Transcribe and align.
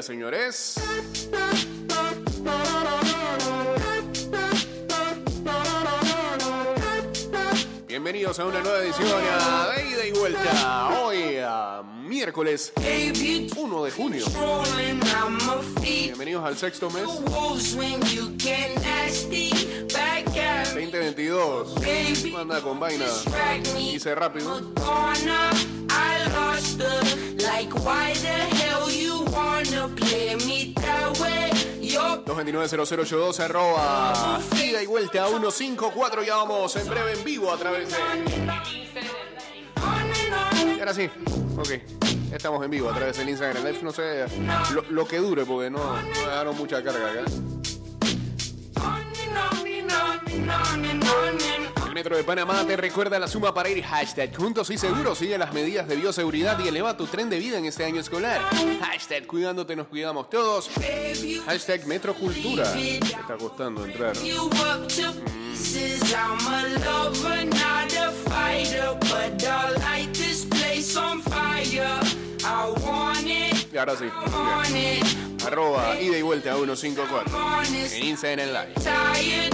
señores. 0.00 0.76
Bienvenidos 7.86 8.38
a 8.38 8.46
una 8.46 8.60
nueva 8.60 8.78
edición 8.78 9.06
de 9.06 9.90
ida 9.90 10.06
y 10.06 10.12
vuelta. 10.12 11.00
Hoy, 11.02 11.36
a 11.44 11.82
miércoles 12.04 12.72
1 13.54 13.84
de 13.84 13.90
junio. 13.90 14.24
Bienvenidos 15.82 16.44
al 16.44 16.56
sexto 16.56 16.88
mes 16.90 17.04
2022. 20.74 21.74
Manda 22.32 22.62
con 22.62 22.80
vaina. 22.80 23.04
Hice 23.78 24.14
rápido. 24.14 24.72
229-0082 32.26 33.40
arroba. 33.40 34.40
Ida 34.62 34.82
y 34.82 34.86
vuelta 34.86 35.24
a 35.24 35.28
154 35.28 36.22
ya 36.22 36.36
vamos 36.36 36.76
en 36.76 36.88
breve 36.88 37.12
en 37.12 37.24
vivo 37.24 37.50
a 37.52 37.56
través 37.56 37.88
de 37.90 37.96
y 40.76 40.78
ahora 40.78 40.94
sí 40.94 41.10
ok 41.56 41.70
estamos 42.32 42.64
en 42.64 42.70
vivo 42.70 42.88
a 42.90 42.94
través 42.94 43.16
del 43.18 43.28
Instagram. 43.28 43.64
Live 43.64 43.80
no 43.82 43.92
sé 43.92 44.24
lo, 44.72 44.84
lo 44.90 45.06
que 45.06 45.18
dure 45.18 45.44
porque 45.44 45.70
no, 45.70 45.78
no 45.78 46.08
dejaron 46.08 46.56
mucha 46.56 46.82
carga 46.82 47.10
acá 47.10 47.22
Metro 52.02 52.16
de 52.16 52.24
Panamá 52.24 52.64
te 52.66 52.76
recuerda 52.76 53.16
la 53.16 53.28
suma 53.28 53.54
para 53.54 53.68
ir 53.68 53.80
hashtag 53.80 54.36
juntos 54.36 54.70
y 54.70 54.76
seguros. 54.76 55.18
Sigue 55.18 55.38
las 55.38 55.52
medidas 55.52 55.86
de 55.86 55.94
bioseguridad 55.94 56.58
y 56.58 56.66
eleva 56.66 56.96
tu 56.96 57.06
tren 57.06 57.30
de 57.30 57.38
vida 57.38 57.58
en 57.58 57.66
este 57.66 57.84
año 57.84 58.00
escolar. 58.00 58.40
Hashtag 58.80 59.24
cuidándote 59.24 59.76
nos 59.76 59.86
cuidamos 59.86 60.28
todos. 60.28 60.68
Hashtag 61.46 61.86
Metrocultura. 61.86 62.72
Te 62.72 62.96
está 62.96 63.36
costando 63.38 63.84
entrar. 63.84 64.16
Y 73.72 73.78
ahora 73.78 73.96
sí. 73.96 74.04
Arroba 75.46 75.98
ida 76.00 76.18
y 76.18 76.22
vuelta 76.22 76.52
a 76.52 76.56
154. 76.56 77.32
En 77.92 78.04
Instagram 78.06 78.48
Live. 78.48 78.74
Tired 78.74 79.52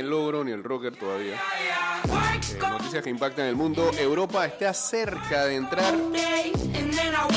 el 0.00 0.10
logro 0.10 0.42
ni 0.42 0.52
el 0.52 0.64
rocker 0.64 0.96
todavía. 0.96 1.34
Eh, 1.34 2.58
noticias 2.58 3.02
que 3.02 3.10
impactan 3.10 3.46
el 3.46 3.54
mundo. 3.54 3.90
Europa 3.98 4.44
está 4.46 4.74
cerca 4.74 5.44
de 5.44 5.56
entrar. 5.56 5.94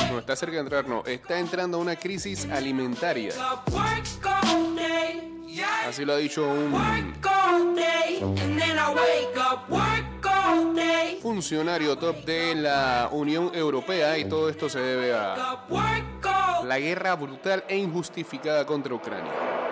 No, 0.10 0.20
está 0.20 0.36
cerca 0.36 0.56
de 0.56 0.62
entrar, 0.62 0.88
no. 0.88 1.04
Está 1.06 1.40
entrando 1.40 1.78
una 1.78 1.96
crisis 1.96 2.48
alimentaria. 2.50 3.34
Así 5.88 6.06
lo 6.06 6.14
ha 6.14 6.18
dicho 6.18 6.48
un 6.48 6.74
funcionario 11.22 11.98
top 11.98 12.26
de 12.26 12.56
la 12.56 13.10
Unión 13.12 13.52
Europea 13.54 14.18
y 14.18 14.26
todo 14.26 14.50
esto 14.50 14.70
se 14.70 14.80
debe 14.80 15.14
a 15.14 15.66
la 16.66 16.80
guerra 16.80 17.16
brutal 17.16 17.64
e 17.68 17.78
injustificada 17.78 18.66
contra 18.66 18.94
Ucrania. 18.94 19.63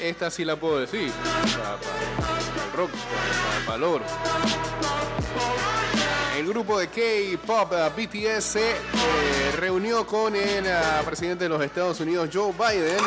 Esta 0.00 0.30
sí 0.30 0.44
la 0.44 0.56
puedo 0.56 0.78
decir. 0.80 1.12
El 2.64 2.76
rock, 2.76 2.90
para 3.66 3.78
el. 3.78 4.02
El 6.36 6.46
grupo 6.46 6.78
de 6.78 6.86
K-pop 6.86 7.72
eh, 7.72 7.90
BTS 7.96 8.44
se 8.44 8.70
eh, 8.70 8.76
reunió 9.56 10.06
con 10.06 10.36
el 10.36 10.66
eh, 10.66 10.72
presidente 11.04 11.44
de 11.44 11.50
los 11.50 11.60
Estados 11.60 11.98
Unidos, 12.00 12.30
Joe 12.32 12.52
Biden, 12.52 13.04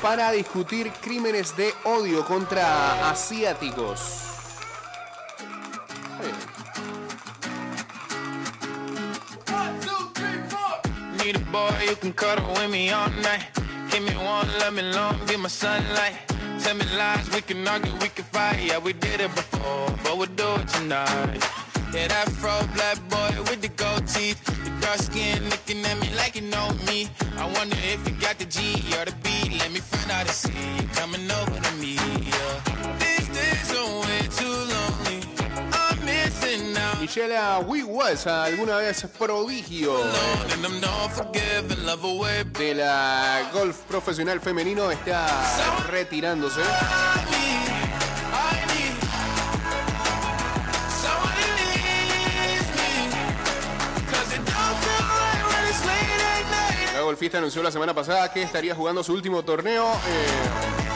para 0.00 0.32
discutir 0.32 0.90
crímenes 1.02 1.54
de 1.56 1.74
odio 1.84 2.24
contra 2.24 3.10
asiáticos. 3.10 4.26
Give 13.96 14.04
me 14.04 14.14
one, 14.26 14.46
let 14.58 14.74
me 14.74 14.82
long, 14.82 15.18
be 15.26 15.38
my 15.38 15.48
sunlight. 15.48 16.18
Tell 16.60 16.76
me 16.76 16.84
lies, 16.98 17.30
we 17.34 17.40
can 17.40 17.66
argue, 17.66 17.90
we 17.94 18.08
can 18.08 18.24
fight. 18.24 18.62
Yeah, 18.62 18.76
we 18.76 18.92
did 18.92 19.22
it 19.22 19.34
before, 19.34 19.88
but 20.04 20.18
we'll 20.18 20.34
do 20.36 20.48
it 20.60 20.68
tonight. 20.68 21.40
Yeah, 21.94 22.08
that 22.08 22.28
fro 22.28 22.52
black 22.74 22.98
boy 23.08 23.42
with 23.48 23.62
the 23.62 23.68
gold 23.68 24.06
teeth. 24.06 24.44
The 24.44 24.70
dark 24.84 24.98
skin 24.98 25.42
looking 25.48 25.82
at 25.86 25.98
me 25.98 26.14
like 26.14 26.36
you 26.36 26.42
know 26.42 26.68
me. 26.86 27.08
I 27.38 27.46
wonder 27.46 27.76
if 27.84 28.06
you 28.06 28.14
got 28.20 28.38
the 28.38 28.44
G 28.44 28.84
or 28.98 29.06
the 29.06 29.14
B. 29.22 29.56
Let 29.60 29.72
me 29.72 29.80
find 29.80 30.10
out 30.10 30.26
and 30.26 30.28
see 30.28 30.52
you 30.76 30.88
coming 30.88 31.30
over 31.30 31.58
to 31.58 31.74
me. 31.76 31.94
Yeah. 31.94 32.75
Michelle 37.06 37.38
Wee 37.68 37.84
was 37.84 38.26
alguna 38.26 38.78
vez 38.78 39.06
prodigio 39.16 39.96
de 42.58 42.74
la 42.74 43.48
golf 43.52 43.76
profesional 43.82 44.40
femenino 44.40 44.90
está 44.90 45.24
retirándose. 45.88 46.62
La 56.92 57.00
golfista 57.02 57.38
anunció 57.38 57.62
la 57.62 57.70
semana 57.70 57.94
pasada 57.94 58.32
que 58.32 58.42
estaría 58.42 58.74
jugando 58.74 59.04
su 59.04 59.12
último 59.12 59.44
torneo. 59.44 59.92
eh, 60.08 60.95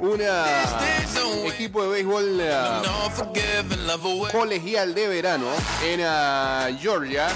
missing 0.00 0.26
out, 0.26 0.46
I 0.46 1.04
know. 1.14 1.42
un 1.42 1.46
equipo 1.46 1.82
de 1.82 1.88
béisbol 1.90 2.40
eh, 2.40 2.82
colegial 4.32 4.94
de 4.94 5.08
verano 5.08 5.46
en 5.84 6.00
ah, 6.04 6.68
Georgia, 6.80 7.28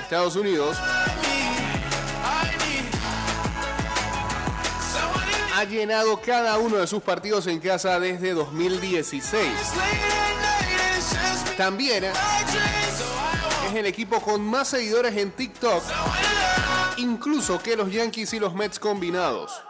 Estados 0.00 0.36
Unidos, 0.36 0.76
ha 5.54 5.64
llenado 5.64 6.20
cada 6.20 6.58
uno 6.58 6.76
de 6.76 6.86
sus 6.86 7.02
partidos 7.02 7.46
en 7.46 7.60
casa 7.60 7.98
desde 8.00 8.32
2016. 8.32 9.42
También 11.56 12.04
es 12.04 13.74
el 13.74 13.86
equipo 13.86 14.20
con 14.20 14.42
más 14.42 14.68
seguidores 14.68 15.16
en 15.16 15.30
TikTok, 15.32 15.82
incluso 16.96 17.60
que 17.62 17.76
los 17.76 17.92
Yankees 17.92 18.32
y 18.32 18.40
los 18.40 18.54
Mets 18.54 18.78
combinados. 18.78 19.60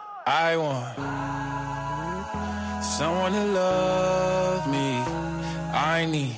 Someone 2.91 3.31
to 3.31 3.45
love 3.45 4.67
me. 4.67 5.01
I 5.73 6.05
need 6.05 6.35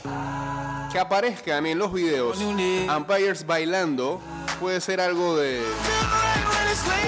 Que 0.92 1.00
aparezcan 1.00 1.66
en 1.66 1.80
los 1.80 1.92
videos 1.92 2.38
umpires 2.38 3.46
bailando 3.48 4.22
puede 4.60 4.80
ser 4.80 5.02
algo 5.02 5.36
de... 5.36 5.62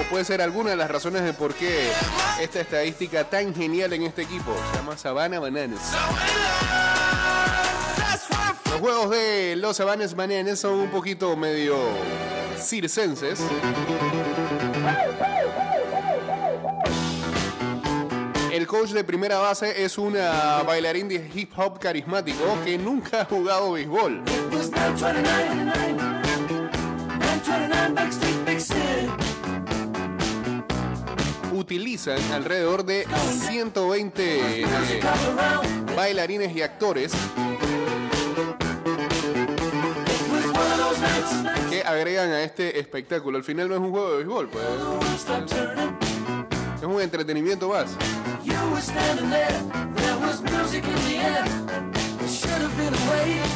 o 0.00 0.10
puede 0.10 0.24
ser 0.24 0.42
alguna 0.42 0.70
de 0.70 0.76
las 0.76 0.90
razones 0.90 1.22
de 1.22 1.32
por 1.32 1.54
qué 1.54 1.92
esta 2.40 2.60
estadística 2.60 3.24
tan 3.24 3.54
genial 3.54 3.92
en 3.92 4.02
este 4.02 4.22
equipo 4.22 4.52
se 4.72 4.78
llama 4.78 4.98
Savannah 4.98 5.38
Bananas. 5.38 5.92
That's 7.96 8.80
juegos 8.80 9.10
de 9.10 9.54
los 9.56 9.76
Sabanes 9.76 10.16
Bananas 10.16 10.58
son 10.58 10.74
un 10.74 10.90
poquito 10.90 11.36
medio 11.36 11.76
circenses. 12.58 13.40
El 18.66 18.70
coach 18.70 18.90
de 18.90 19.04
primera 19.04 19.38
base 19.38 19.84
es 19.84 19.96
una 19.96 20.64
bailarín 20.64 21.06
de 21.06 21.30
hip 21.32 21.52
hop 21.56 21.78
carismático 21.78 22.42
que 22.64 22.76
nunca 22.76 23.20
ha 23.20 23.24
jugado 23.24 23.70
béisbol. 23.70 24.24
Utilizan 31.52 32.18
alrededor 32.32 32.84
de 32.84 33.06
120 33.46 34.62
eh, 34.62 34.66
bailarines 35.94 36.56
y 36.56 36.62
actores 36.62 37.12
que 41.70 41.82
agregan 41.82 42.30
a 42.30 42.42
este 42.42 42.80
espectáculo. 42.80 43.38
Al 43.38 43.44
final 43.44 43.68
no 43.68 43.74
es 43.76 43.80
un 43.80 43.90
juego 43.92 44.10
de 44.10 44.16
béisbol, 44.16 44.48
pues. 44.48 44.64
Es 46.78 46.82
un 46.82 47.00
entretenimiento 47.00 47.68
más. 47.68 47.96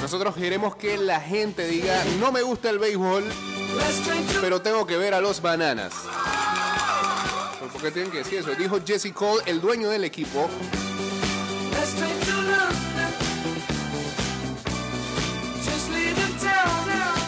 Nosotros 0.03 0.35
queremos 0.35 0.75
que 0.77 0.97
la 0.97 1.21
gente 1.21 1.67
diga, 1.67 2.03
no 2.19 2.33
me 2.33 2.43
gusta 2.43 2.71
el 2.71 2.79
béisbol, 2.79 3.25
pero 4.41 4.61
tengo 4.61 4.87
que 4.87 4.97
ver 4.97 5.15
a 5.15 5.21
los 5.21 5.41
bananas. 5.41 5.93
¿Por 7.73 7.83
qué 7.83 7.91
tienen 7.91 8.11
que 8.11 8.19
decir 8.19 8.41
eso? 8.41 8.51
Dijo 8.55 8.79
Jesse 8.85 9.13
Cole, 9.13 9.43
el 9.47 9.61
dueño 9.61 9.89
del 9.89 10.05
equipo. 10.05 10.49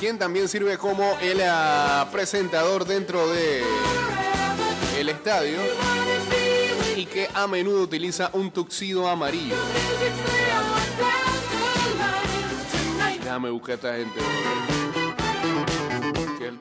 Quien 0.00 0.18
también 0.18 0.48
sirve 0.48 0.76
como 0.78 1.16
el 1.20 1.40
ah, 1.44 2.08
presentador 2.10 2.84
dentro 2.84 3.28
de 3.28 3.62
el 4.98 5.08
estadio 5.08 5.58
que 7.12 7.28
a 7.34 7.46
menudo 7.46 7.82
utiliza 7.82 8.30
un 8.32 8.50
tuxido 8.50 9.08
amarillo. 9.08 9.54
Déjame 13.22 13.50
buscar 13.50 13.72
a 13.72 13.76
esta 13.76 13.94
gente. 13.96 14.20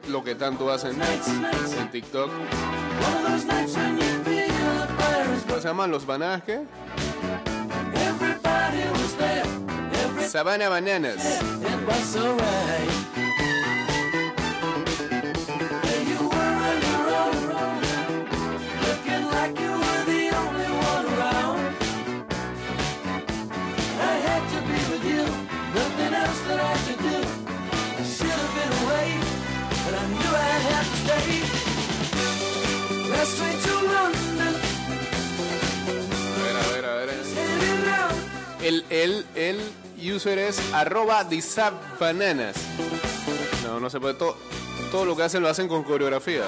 Lo 0.10 0.24
que 0.24 0.36
tanto 0.36 0.70
hacen 0.70 1.00
en 1.02 1.92
TikTok. 1.92 2.30
¿Cómo 5.48 5.62
se 5.62 5.68
llaman 5.68 5.92
los 5.92 6.06
bananas 6.06 6.44
qué? 6.44 6.62
Sabana 10.28 10.70
Bananas. 10.70 11.18
El, 38.64 38.86
el, 38.90 39.26
el 39.36 39.60
user 40.16 40.38
es 40.38 40.60
arroba 40.74 41.28
bananas. 42.00 42.56
No, 43.66 43.80
no 43.80 43.90
se 43.90 44.00
puede. 44.00 44.14
Todo, 44.14 44.38
todo 44.92 45.06
lo 45.06 45.16
que 45.16 45.24
hacen 45.24 45.42
lo 45.42 45.50
hacen 45.50 45.68
con 45.68 45.84
coreografía. 45.84 46.44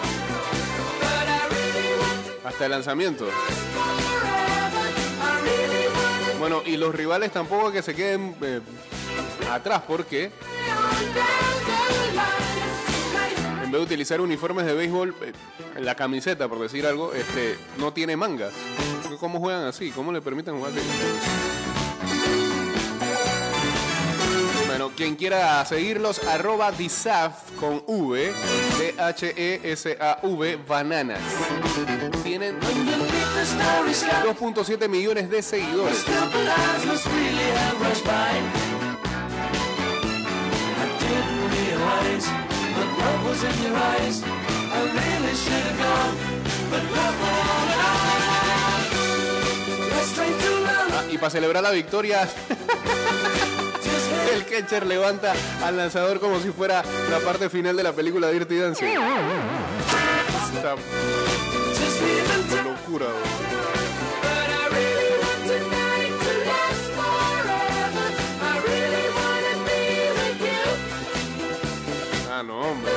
Hasta 2.45 2.65
el 2.65 2.71
lanzamiento. 2.71 3.27
Bueno, 6.39 6.61
y 6.65 6.77
los 6.77 6.93
rivales 6.93 7.31
tampoco 7.31 7.71
que 7.71 7.81
se 7.81 7.95
queden 7.95 8.35
eh, 8.41 8.61
atrás 9.51 9.81
porque 9.87 10.31
vez 13.73 13.81
de 13.81 13.93
utilizar 13.93 14.21
uniformes 14.21 14.65
de 14.65 14.73
béisbol, 14.73 15.15
eh, 15.21 15.33
la 15.79 15.95
camiseta, 15.95 16.47
por 16.47 16.59
decir 16.59 16.85
algo, 16.85 17.13
este, 17.13 17.57
no 17.77 17.93
tiene 17.93 18.15
mangas. 18.15 18.53
¿Cómo 19.19 19.39
juegan 19.39 19.65
así? 19.65 19.91
¿Cómo 19.91 20.11
le 20.11 20.21
permiten 20.21 20.57
jugar? 20.57 20.71
Bueno, 24.67 24.91
quien 24.95 25.15
quiera 25.15 25.63
seguirlos, 25.65 26.23
arroba 26.23 26.71
disaf 26.71 27.51
con 27.59 27.83
V, 27.87 28.33
D-H-E-S-A-V, 28.79 30.59
bananas. 30.67 31.21
Tienen 32.23 32.59
2.7 32.59 34.89
millones 34.89 35.29
de 35.29 35.41
seguidores. 35.41 36.05
Ah, 50.91 51.03
y 51.11 51.17
para 51.17 51.29
celebrar 51.29 51.63
la 51.63 51.71
victoria, 51.71 52.23
el 54.33 54.45
catcher 54.45 54.85
levanta 54.85 55.33
al 55.63 55.77
lanzador 55.77 56.19
como 56.19 56.39
si 56.39 56.49
fuera 56.49 56.83
la 57.09 57.19
parte 57.19 57.49
final 57.49 57.75
de 57.75 57.83
la 57.83 57.93
película 57.93 58.29
Dirty 58.29 58.57
Dancing. 58.57 58.85
Locura. 62.63 63.07
Ah, 72.35 72.41
no, 72.41 72.61
hombre. 72.61 72.91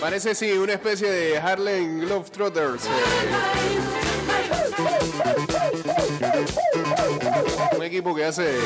Parece 0.00 0.34
sí, 0.34 0.52
una 0.52 0.72
especie 0.72 1.10
de 1.10 1.36
Harlem 1.36 2.00
Globetrotters. 2.00 2.84
eh, 2.86 2.88
un 7.76 7.82
equipo 7.82 8.14
que 8.14 8.24
hace 8.24 8.56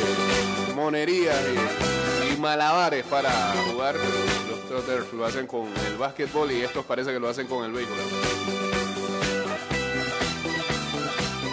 monerías 0.77 1.37
y, 1.53 2.02
malabares 2.43 3.05
para 3.07 3.31
jugar. 3.71 3.95
Los 3.95 4.69
Trotters 4.69 5.13
lo 5.13 5.25
hacen 5.25 5.47
con 5.47 5.69
el 5.87 5.97
básquetbol 5.97 6.51
y 6.51 6.63
estos 6.63 6.85
parece 6.85 7.13
que 7.13 7.21
lo 7.21 7.29
hacen 7.29 7.47
con 7.47 7.65
el 7.65 7.73
béisbol. 7.73 7.97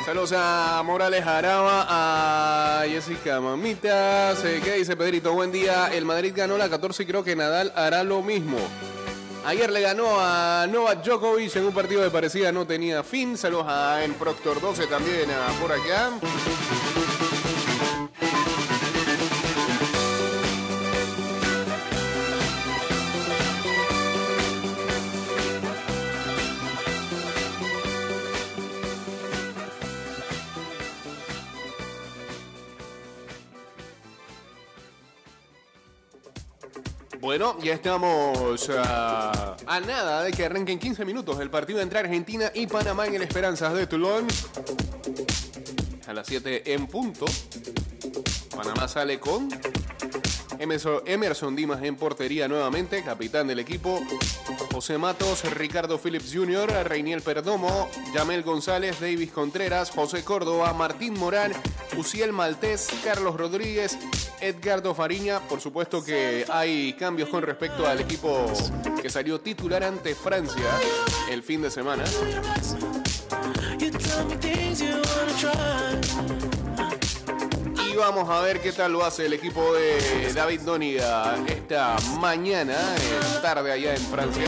Saludos 0.04 0.34
a 0.36 0.82
Morales 0.84 1.24
Araba, 1.28 1.86
a 1.88 2.84
Jessica 2.88 3.40
Mamitas. 3.40 4.44
Eh, 4.44 4.60
¿Qué 4.64 4.74
dice 4.74 4.98
Pedrito? 4.98 5.32
Buen 5.34 5.52
día. 5.52 5.92
El 5.94 6.06
Madrid 6.06 6.34
ganó 6.36 6.58
la 6.58 6.68
14 6.68 7.04
y 7.04 7.06
creo 7.06 7.24
que 7.24 7.36
Nadal 7.36 7.72
hará 7.76 8.04
lo 8.04 8.24
mismo. 8.24 8.58
Ayer 9.46 9.72
le 9.72 9.82
ganó 9.82 10.20
a 10.20 10.66
Novak 10.68 11.04
Djokovic 11.04 11.56
en 11.56 11.66
un 11.66 11.74
partido 11.74 12.02
de 12.02 12.10
parecida 12.10 12.52
no 12.52 12.66
tenía 12.66 13.04
fin. 13.04 13.38
Saludos 13.38 13.68
a 13.70 14.04
en 14.04 14.16
Proctor 14.16 14.60
12 14.60 14.88
también 14.88 15.30
por 15.62 15.72
acá. 15.72 16.10
Bueno, 37.40 37.58
ya 37.64 37.74
estamos 37.74 38.70
ah, 38.70 39.56
a 39.66 39.80
nada 39.80 40.24
de 40.24 40.34
que 40.34 40.44
arranque 40.44 40.74
en 40.74 40.80
15 40.80 41.06
minutos 41.06 41.40
el 41.40 41.50
partido 41.50 41.80
entre 41.80 42.00
Argentina 42.00 42.52
y 42.54 42.68
Panamá 42.68 43.08
en 43.08 43.16
el 43.16 43.22
Esperanzas 43.22 43.74
de 43.76 43.88
Toulon. 43.88 44.28
A 46.06 46.12
las 46.12 46.28
7 46.28 46.74
en 46.74 46.86
punto. 46.88 47.24
Panamá 48.54 48.90
sale 48.90 49.22
con 49.22 49.48
Emerson, 50.60 51.56
Dimas 51.56 51.82
en 51.84 51.96
portería 51.96 52.48
nuevamente, 52.48 53.04
capitán 53.04 53.48
del 53.48 53.60
equipo. 53.60 54.02
José 54.72 54.98
Matos, 54.98 55.44
Ricardo 55.56 55.98
Phillips 55.98 56.34
Jr., 56.34 56.70
Reiniel 56.84 57.22
Perdomo, 57.22 57.90
Yamel 58.14 58.44
González, 58.44 59.00
Davis 59.00 59.32
Contreras, 59.32 59.90
José 59.90 60.24
Córdoba, 60.24 60.74
Martín 60.74 61.14
Morán, 61.18 61.54
Uciel 61.98 62.34
Maltés, 62.34 62.90
Carlos 63.04 63.36
Rodríguez, 63.36 63.98
Edgardo 64.42 64.94
Fariña. 64.94 65.40
Por 65.48 65.62
supuesto 65.62 66.04
que 66.04 66.46
hay 66.50 66.94
cambios 66.94 67.30
con 67.30 67.42
respecto 67.44 67.88
al 67.88 68.02
equipo 68.02 68.46
que 69.02 69.10
salió 69.10 69.40
titular 69.40 69.84
ante 69.84 70.14
Francia 70.14 70.70
el 71.30 71.42
fin 71.42 71.62
de 71.62 71.72
semana. 71.72 72.04
Vamos 78.00 78.30
a 78.30 78.42
ver 78.42 78.60
qué 78.62 78.72
tal 78.72 78.92
lo 78.94 79.06
hace 79.06 79.26
el 79.28 79.34
equipo 79.34 79.74
de 79.74 80.32
David 80.34 80.62
Doniga 80.62 81.36
esta 81.48 81.96
mañana, 82.20 82.76
tarde 83.42 83.72
allá 83.72 83.94
en 83.94 84.02
Francia 84.02 84.46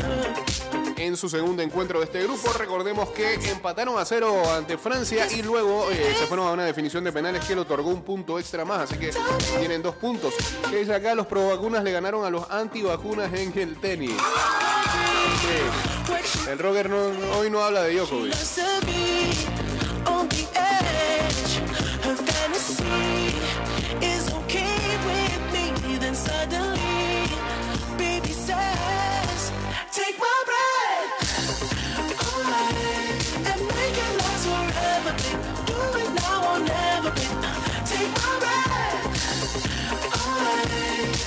en 0.97 1.17
su 1.17 1.29
segundo 1.29 1.61
encuentro 1.61 1.99
de 1.99 2.05
este 2.05 2.23
grupo. 2.23 2.51
Recordemos 2.53 3.09
que 3.09 3.33
empataron 3.49 3.97
a 3.99 4.05
cero 4.05 4.41
ante 4.55 4.77
Francia 4.77 5.27
y 5.31 5.41
luego 5.41 5.89
eh, 5.91 6.15
se 6.17 6.25
fueron 6.27 6.47
a 6.47 6.51
una 6.51 6.63
definición 6.65 7.03
de 7.03 7.11
penales 7.11 7.43
que 7.45 7.53
le 7.55 7.61
otorgó 7.61 7.89
un 7.89 8.03
punto 8.03 8.39
extra 8.39 8.65
más, 8.65 8.81
así 8.81 8.97
que 8.99 9.11
tienen 9.59 9.81
dos 9.81 9.95
puntos. 9.95 10.33
Que 10.69 10.77
dice 10.77 10.93
acá, 10.95 11.13
los 11.15 11.27
pro 11.27 11.49
vacunas 11.49 11.83
le 11.83 11.91
ganaron 11.91 12.23
a 12.25 12.29
los 12.29 12.49
antivacunas 12.49 13.31
en 13.33 13.57
el 13.57 13.77
tenis. 13.79 14.13
El 16.49 16.57
Roger 16.59 16.89
no- 16.89 17.37
hoy 17.37 17.49
no 17.49 17.61
habla 17.63 17.83
de 17.83 17.95
Djokovic. 17.95 18.33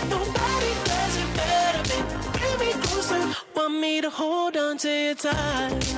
Nobody 0.09 0.73
does 0.85 1.17
it 1.23 1.31
better. 1.37 1.83
Bring 2.39 2.59
me 2.59 2.73
closer. 2.83 3.21
Want 3.55 3.81
me 3.81 4.01
to 4.01 4.11
hold 4.11 4.57
on 4.57 4.77
to 4.79 4.89
your 4.89 5.15
thighs. 5.15 5.95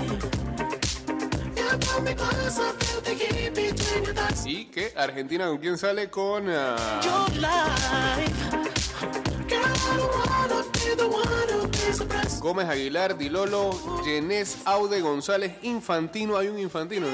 Y 4.44 4.66
que 4.66 4.92
Argentina 4.96 5.46
con 5.46 5.58
quién 5.58 5.76
sale 5.76 6.08
con 6.08 6.48
ah, 6.48 7.00
Gómez 12.46 12.68
Aguilar, 12.68 13.18
Dilolo, 13.18 14.04
Yenés, 14.04 14.58
Aude, 14.66 15.00
González, 15.00 15.54
Infantino. 15.62 16.36
Hay 16.36 16.46
un 16.46 16.60
Infantino. 16.60 17.08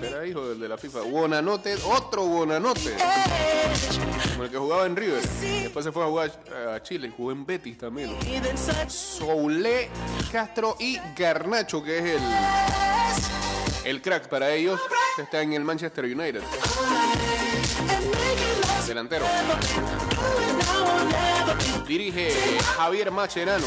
Será 0.00 0.26
hijo 0.26 0.48
del 0.48 0.58
de 0.58 0.66
la 0.66 0.78
FIFA. 0.78 1.02
Buonanote, 1.02 1.76
otro 1.84 2.24
Buonanote. 2.24 2.96
Como 4.30 4.44
el 4.44 4.50
que 4.50 4.56
jugaba 4.56 4.86
en 4.86 4.96
River. 4.96 5.22
Después 5.22 5.84
se 5.84 5.92
fue 5.92 6.04
a 6.04 6.06
jugar 6.06 6.32
a 6.74 6.82
Chile. 6.82 7.12
Jugó 7.14 7.32
en 7.32 7.44
Betis 7.44 7.76
también. 7.76 8.16
Soule, 8.88 9.90
Castro 10.32 10.76
y 10.78 10.98
Garnacho, 11.14 11.84
que 11.84 11.98
es 11.98 12.04
el, 12.04 12.22
el 13.84 14.00
crack 14.00 14.28
para 14.28 14.50
ellos. 14.52 14.80
Está 15.18 15.42
en 15.42 15.52
el 15.52 15.64
Manchester 15.64 16.06
United. 16.06 16.40
Delantero. 18.86 19.26
Dirige 21.86 22.60
Javier 22.76 23.10
Macherano. 23.10 23.66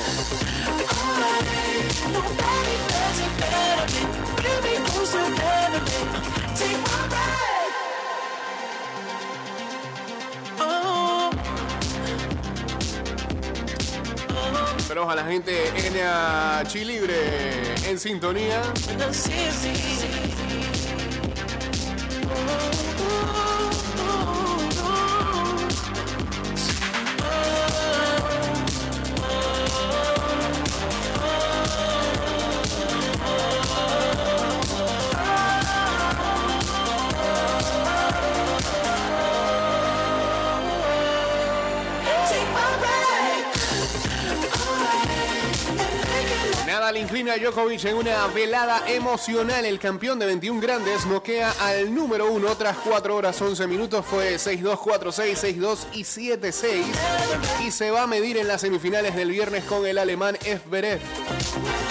Saludos 14.88 15.12
a 15.12 15.16
la 15.16 15.24
gente 15.26 15.68
en 15.78 16.68
Chilibre 16.68 17.76
en 17.88 18.00
sintonía. 18.00 18.62
Nada 47.24 47.36
le 47.36 47.42
inclina 47.42 47.50
a 47.50 47.52
Djokovic 47.52 47.86
en 47.86 47.98
una 47.98 48.28
velada 48.28 48.90
emocional. 48.90 49.66
El 49.66 49.78
campeón 49.78 50.20
de 50.20 50.26
21 50.26 50.62
grandes 50.62 51.06
noquea 51.06 51.52
al 51.60 51.94
número 51.94 52.32
uno 52.32 52.56
tras 52.56 52.78
4 52.78 53.16
horas 53.16 53.42
11 53.42 53.68
minutos. 53.68 54.06
Fue 54.06 54.36
6-2, 54.36 54.78
4-6, 54.78 55.58
6-2 55.58 55.78
y 55.94 56.04
7-6. 56.04 56.84
Y 57.66 57.72
se 57.72 57.92
va 57.92 58.04
a 58.04 58.08
medir 58.08 58.38
en 58.38 58.48
las 58.48 58.62
semifinales 58.62 59.16
del 59.16 59.32
viernes 59.32 59.66
con 59.66 59.86
el 59.86 59.98
alemán 59.98 60.38
Esberev, 60.46 61.02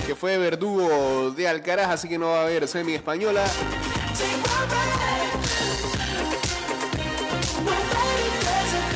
que 0.06 0.14
fue 0.14 0.38
verdugo 0.38 1.30
de 1.32 1.46
Alcaraz, 1.46 1.90
así 1.90 2.08
que 2.08 2.18
no 2.18 2.28
va 2.28 2.40
a 2.40 2.42
haber 2.44 2.66
semi 2.66 2.94
española. 2.94 3.44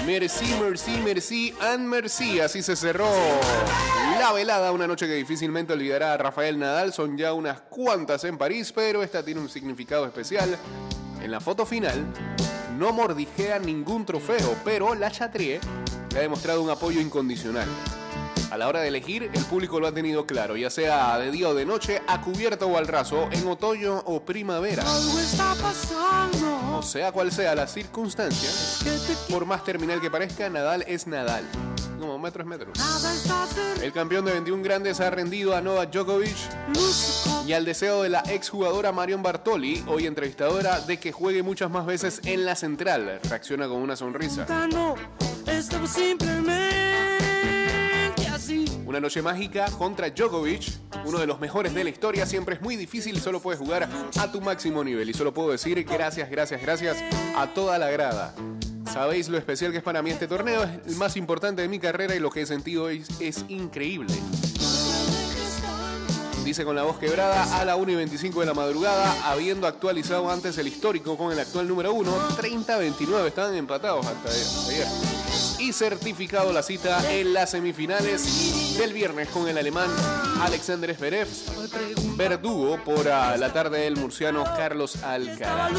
Merci, 0.07 0.55
merci, 0.61 1.01
merci, 1.05 1.55
and 1.61 1.87
merci. 1.87 2.41
Así 2.41 2.61
se 2.63 2.75
cerró 2.75 3.09
la 4.19 4.33
velada, 4.33 4.73
una 4.73 4.87
noche 4.87 5.07
que 5.07 5.15
difícilmente 5.15 5.73
olvidará 5.73 6.15
a 6.15 6.17
Rafael 6.17 6.59
Nadal. 6.59 6.93
Son 6.93 7.17
ya 7.17 7.33
unas 7.33 7.61
cuantas 7.61 8.25
en 8.25 8.37
París, 8.37 8.73
pero 8.73 9.03
esta 9.03 9.25
tiene 9.25 9.41
un 9.41 9.49
significado 9.49 10.05
especial. 10.05 10.57
En 11.23 11.31
la 11.31 11.41
foto 11.41 11.65
final, 11.65 12.05
no 12.79 12.93
mordijea 12.93 13.61
ningún 13.61 14.05
trofeo, 14.05 14.57
pero 14.65 14.95
la 14.95 15.11
Chatrier 15.11 15.61
le 16.13 16.19
ha 16.19 16.23
demostrado 16.23 16.63
un 16.63 16.71
apoyo 16.71 17.01
incondicional. 17.01 17.69
A 18.53 18.59
la 18.59 18.69
hora 18.69 18.83
de 18.83 18.89
elegir, 18.89 19.31
el 19.33 19.45
público 19.47 19.81
lo 19.81 19.87
ha 19.87 19.93
tenido 19.93 20.27
claro, 20.27 20.59
ya 20.59 20.69
sea 20.69 21.19
de 21.19 21.31
día 21.31 21.49
o 21.49 21.55
de 21.55 21.65
noche, 21.65 22.03
a 22.07 22.21
cubierto 22.21 22.67
o 22.67 22.77
al 22.77 22.87
raso, 22.87 23.31
en 23.33 23.49
otoño 23.49 24.03
o 24.05 24.21
primavera. 24.27 24.85
O 26.75 26.83
sea 26.83 27.13
cual 27.13 27.33
sea 27.33 27.55
la 27.55 27.67
circunstancia, 27.67 28.51
por 29.31 29.47
más 29.47 29.65
terminal 29.65 30.03
que 30.03 30.11
parezca, 30.11 30.51
Nadal 30.51 30.85
es 30.87 31.07
Nadal. 31.07 31.47
Como 31.99 32.19
metro 32.19 32.43
es 32.43 32.47
metro. 32.47 32.73
El 33.81 33.91
campeón 33.91 34.27
de 34.27 34.33
21 34.33 34.63
grandes 34.63 35.01
ha 35.01 35.09
rendido 35.09 35.57
a 35.57 35.63
Novak 35.63 35.91
Djokovic 35.91 36.37
y 37.47 37.55
al 37.55 37.65
deseo 37.65 38.03
de 38.03 38.11
la 38.11 38.21
exjugadora 38.21 38.93
Marion 38.93 39.23
Bartoli, 39.23 39.83
hoy 39.87 40.07
entrevistadora, 40.07 40.81
de 40.81 40.99
que 40.99 41.11
juegue 41.11 41.43
muchas 41.43 41.71
más 41.71 41.87
veces 41.87 42.21
en 42.25 42.45
la 42.45 42.55
central. 42.55 43.19
Reacciona 43.31 43.67
con 43.67 43.79
una 43.79 43.97
sonrisa. 43.97 44.45
No, 44.71 44.97
simplemente. 45.87 46.62
Una 48.93 49.01
noche 49.01 49.23
mágica 49.23 49.71
contra 49.79 50.11
Djokovic, 50.11 50.71
uno 51.07 51.19
de 51.19 51.27
los 51.27 51.41
mejores 51.41 51.73
de 51.73 51.83
la 51.83 51.89
historia. 51.89 52.27
Siempre 52.27 52.57
es 52.57 52.61
muy 52.61 52.77
difícil 52.77 53.19
solo 53.23 53.41
puedes 53.41 53.59
jugar 53.59 53.89
a 54.21 54.31
tu 54.31 54.43
máximo 54.43 54.85
nivel. 54.85 55.09
Y 55.09 55.15
solo 55.15 55.33
puedo 55.33 55.51
decir 55.51 55.83
gracias, 55.85 56.29
gracias, 56.29 56.61
gracias 56.61 56.99
a 57.35 57.47
toda 57.55 57.79
la 57.79 57.89
grada. 57.89 58.35
Sabéis 58.93 59.31
lo 59.31 59.39
especial 59.39 59.73
que 59.73 59.79
es 59.79 59.83
para 59.83 60.03
mí 60.03 60.11
este 60.11 60.29
torneo, 60.29 60.65
es 60.65 60.87
el 60.87 60.97
más 60.97 61.17
importante 61.17 61.63
de 61.63 61.69
mi 61.69 61.79
carrera 61.79 62.15
y 62.15 62.19
lo 62.19 62.29
que 62.29 62.43
he 62.43 62.47
sentido 62.47 62.91
es, 62.91 63.09
es 63.19 63.47
increíble. 63.49 64.13
Dice 66.45 66.63
con 66.63 66.77
la 66.77 66.83
voz 66.83 66.99
quebrada 66.99 67.63
a 67.63 67.65
la 67.65 67.77
1 67.77 67.93
y 67.93 67.95
25 67.95 68.41
de 68.41 68.47
la 68.47 68.53
madrugada, 68.53 69.31
habiendo 69.33 69.67
actualizado 69.67 70.31
antes 70.31 70.59
el 70.59 70.69
histórico 70.69 71.17
con 71.17 71.33
el 71.33 71.41
actual 71.41 71.67
número 71.67 71.95
1, 71.95 72.29
30-29, 72.37 73.27
estaban 73.27 73.55
empatados 73.55 74.05
hasta 74.05 74.29
ayer. 74.29 74.87
Y 75.63 75.73
certificado 75.73 76.53
la 76.53 76.61
cita 76.61 77.09
en 77.13 77.33
las 77.33 77.53
semifinales 77.53 78.77
del 78.77 78.93
viernes 78.93 79.29
con 79.29 79.47
el 79.47 79.57
alemán 79.57 79.89
Alexander 80.41 80.93
Zverev, 80.93 81.29
verdugo 82.17 82.83
por 82.85 83.07
la 83.07 83.53
tarde 83.53 83.83
del 83.83 83.97
murciano 83.97 84.43
Carlos 84.43 84.97
Alcaraz. 85.05 85.71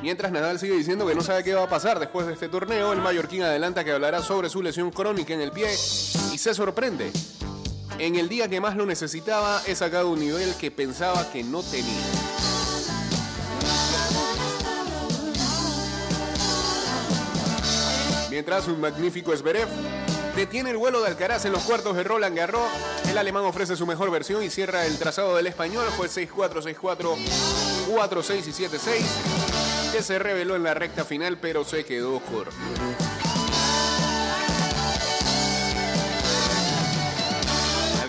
Mientras 0.00 0.32
Nadal 0.32 0.58
sigue 0.58 0.78
diciendo 0.78 1.06
que 1.06 1.14
no 1.14 1.20
sabe 1.20 1.44
qué 1.44 1.52
va 1.52 1.64
a 1.64 1.68
pasar 1.68 1.98
después 1.98 2.26
de 2.26 2.32
este 2.32 2.48
torneo, 2.48 2.94
el 2.94 3.02
mallorquín 3.02 3.42
adelanta 3.42 3.84
que 3.84 3.92
hablará 3.92 4.22
sobre 4.22 4.48
su 4.48 4.62
lesión 4.62 4.90
crónica 4.90 5.34
en 5.34 5.42
el 5.42 5.52
pie 5.52 5.70
y 6.32 6.38
se 6.38 6.54
sorprende. 6.54 7.12
En 7.98 8.16
el 8.16 8.28
día 8.28 8.48
que 8.48 8.60
más 8.60 8.76
lo 8.76 8.86
necesitaba, 8.86 9.62
he 9.66 9.74
sacado 9.74 10.10
un 10.10 10.20
nivel 10.20 10.54
que 10.56 10.70
pensaba 10.70 11.30
que 11.30 11.42
no 11.42 11.62
tenía. 11.62 12.02
Mientras 18.30 18.68
un 18.68 18.80
magnífico 18.80 19.34
Zverev 19.34 19.68
Detiene 20.36 20.68
el 20.68 20.76
vuelo 20.76 21.00
de 21.00 21.08
Alcaraz 21.08 21.46
en 21.46 21.52
los 21.52 21.62
cuartos 21.62 21.96
de 21.96 22.04
Roland 22.04 22.36
Garros. 22.36 22.68
El 23.08 23.16
alemán 23.16 23.44
ofrece 23.44 23.74
su 23.74 23.86
mejor 23.86 24.10
versión 24.10 24.42
y 24.42 24.50
cierra 24.50 24.84
el 24.84 24.98
trazado 24.98 25.34
del 25.34 25.46
español. 25.46 25.86
Fue 25.96 26.08
6-4, 26.08 26.62
6-4, 26.62 27.16
4-6 27.88 28.46
y 28.46 28.52
7-6. 28.52 29.92
Que 29.92 30.02
se 30.02 30.18
reveló 30.18 30.54
en 30.54 30.62
la 30.62 30.74
recta 30.74 31.06
final, 31.06 31.38
pero 31.38 31.64
se 31.64 31.86
quedó 31.86 32.20
corto. 32.20 32.54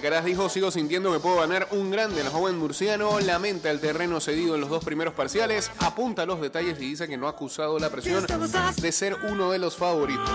Alcaraz 0.07 0.23
dijo, 0.23 0.47
sigo 0.47 0.71
sintiendo 0.71 1.11
que 1.11 1.19
puedo 1.19 1.35
ganar 1.35 1.67
un 1.71 1.91
grande. 1.91 2.21
El 2.21 2.29
joven 2.29 2.57
murciano 2.57 3.19
lamenta 3.19 3.69
el 3.69 3.81
terreno 3.81 4.21
cedido 4.21 4.55
en 4.55 4.61
los 4.61 4.69
dos 4.69 4.81
primeros 4.81 5.13
parciales, 5.13 5.69
apunta 5.79 6.25
los 6.25 6.39
detalles 6.39 6.77
y 6.79 6.91
dice 6.91 7.09
que 7.09 7.17
no 7.17 7.27
ha 7.27 7.31
acusado 7.31 7.77
la 7.77 7.89
presión 7.89 8.25
de 8.25 8.91
ser 8.93 9.17
uno 9.29 9.51
de 9.51 9.59
los 9.59 9.75
favoritos. 9.75 10.29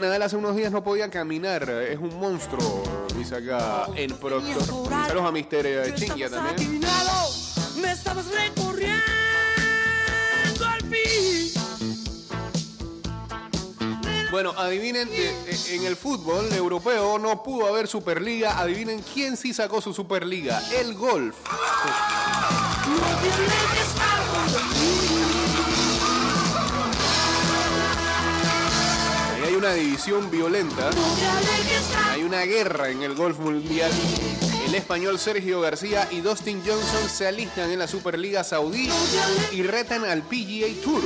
Nadal 0.00 0.22
hace 0.22 0.34
unos 0.34 0.56
días 0.56 0.72
no 0.72 0.82
podía 0.82 1.08
caminar, 1.08 1.70
es 1.70 2.00
un 2.00 2.18
monstruo, 2.18 2.82
dice 3.16 3.36
acá 3.36 3.86
el 3.94 4.12
productor. 4.16 4.90
Saludos 5.06 5.28
a 5.28 5.30
Mr. 5.30 5.66
eh, 5.66 5.92
Chingia 5.94 6.28
también. 6.28 6.80
Me 7.80 7.92
estabas 7.92 8.26
recorriendo 8.26 9.04
al 10.66 10.80
fin. 10.90 11.53
Bueno, 14.34 14.52
adivinen, 14.56 15.08
en 15.12 15.86
el 15.86 15.94
fútbol 15.94 16.52
europeo 16.52 17.20
no 17.20 17.40
pudo 17.44 17.68
haber 17.68 17.86
Superliga. 17.86 18.58
Adivinen 18.58 19.00
quién 19.14 19.36
sí 19.36 19.54
sacó 19.54 19.80
su 19.80 19.94
Superliga. 19.94 20.60
El 20.72 20.94
golf. 20.94 21.36
Ahí 29.36 29.42
hay 29.44 29.54
una 29.54 29.72
división 29.72 30.28
violenta. 30.32 30.90
Hay 32.10 32.24
una 32.24 32.40
guerra 32.40 32.88
en 32.88 33.04
el 33.04 33.14
golf 33.14 33.38
mundial. 33.38 33.92
El 34.66 34.74
español 34.74 35.20
Sergio 35.20 35.60
García 35.60 36.08
y 36.10 36.22
Dustin 36.22 36.60
Johnson 36.66 37.08
se 37.08 37.28
alistan 37.28 37.70
en 37.70 37.78
la 37.78 37.86
Superliga 37.86 38.42
Saudí 38.42 38.90
y 39.52 39.62
retan 39.62 40.04
al 40.04 40.22
PGA 40.22 40.82
Tour. 40.82 41.02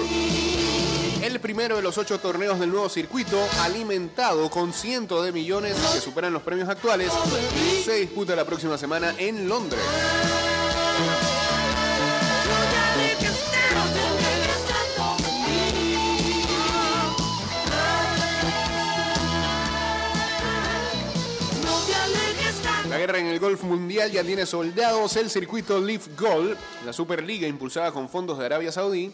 El 1.23 1.41
primero 1.41 1.77
de 1.77 1.83
los 1.83 1.99
ocho 1.99 2.19
torneos 2.19 2.61
del 2.61 2.71
nuevo 2.71 2.89
circuito, 2.89 3.39
alimentado 3.61 4.49
con 4.49 4.73
cientos 4.73 5.25
de 5.25 5.33
millones 5.33 5.75
que 5.93 6.01
superan 6.01 6.33
los 6.33 6.43
premios 6.43 6.69
actuales, 6.69 7.13
se 7.85 7.95
disputa 7.95 8.37
la 8.37 8.45
próxima 8.45 8.79
semana 8.79 9.15
en 9.19 9.49
Londres. 9.49 9.81
La 22.89 22.97
guerra 22.97 23.19
en 23.19 23.27
el 23.27 23.39
golf 23.39 23.63
mundial 23.65 24.11
ya 24.11 24.23
tiene 24.23 24.47
soldados. 24.47 25.17
El 25.17 25.29
circuito 25.31 25.81
Leaf 25.81 26.09
Golf, 26.19 26.59
la 26.87 26.93
Superliga 26.93 27.47
impulsada 27.47 27.93
con 27.93 28.09
fondos 28.09 28.39
de 28.39 28.47
Arabia 28.47 28.73
Saudí, 28.73 29.13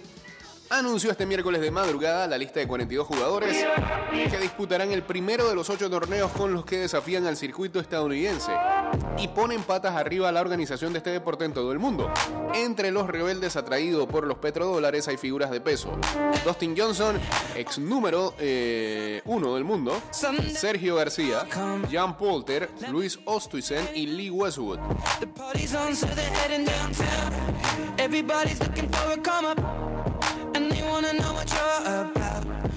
anunció 0.70 1.10
este 1.10 1.26
miércoles 1.26 1.60
de 1.60 1.70
madrugada 1.70 2.26
la 2.26 2.38
lista 2.38 2.60
de 2.60 2.66
42 2.66 3.06
jugadores 3.06 3.64
que 4.10 4.38
disputarán 4.38 4.92
el 4.92 5.02
primero 5.02 5.48
de 5.48 5.54
los 5.54 5.70
ocho 5.70 5.90
torneos 5.90 6.30
con 6.32 6.52
los 6.52 6.64
que 6.64 6.78
desafían 6.78 7.26
al 7.26 7.36
circuito 7.36 7.80
estadounidense 7.80 8.52
y 9.18 9.28
ponen 9.28 9.62
patas 9.62 9.94
arriba 9.94 10.28
a 10.28 10.32
la 10.32 10.40
organización 10.40 10.92
de 10.92 10.98
este 10.98 11.10
deporte 11.10 11.44
en 11.44 11.52
todo 11.52 11.72
el 11.72 11.78
mundo. 11.78 12.10
Entre 12.54 12.90
los 12.90 13.06
rebeldes 13.06 13.56
atraídos 13.56 14.06
por 14.06 14.26
los 14.26 14.38
petrodólares 14.38 15.08
hay 15.08 15.16
figuras 15.16 15.50
de 15.50 15.60
peso. 15.60 15.98
Dustin 16.44 16.74
Johnson, 16.76 17.18
ex 17.56 17.78
número 17.78 18.34
eh, 18.38 19.22
uno 19.24 19.54
del 19.54 19.64
mundo, 19.64 20.00
Sergio 20.10 20.96
García, 20.96 21.46
Jan 21.90 22.16
Polter, 22.16 22.70
Luis 22.90 23.18
Ostuisen 23.24 23.88
y 23.94 24.06
Lee 24.06 24.30
Westwood. 24.30 24.78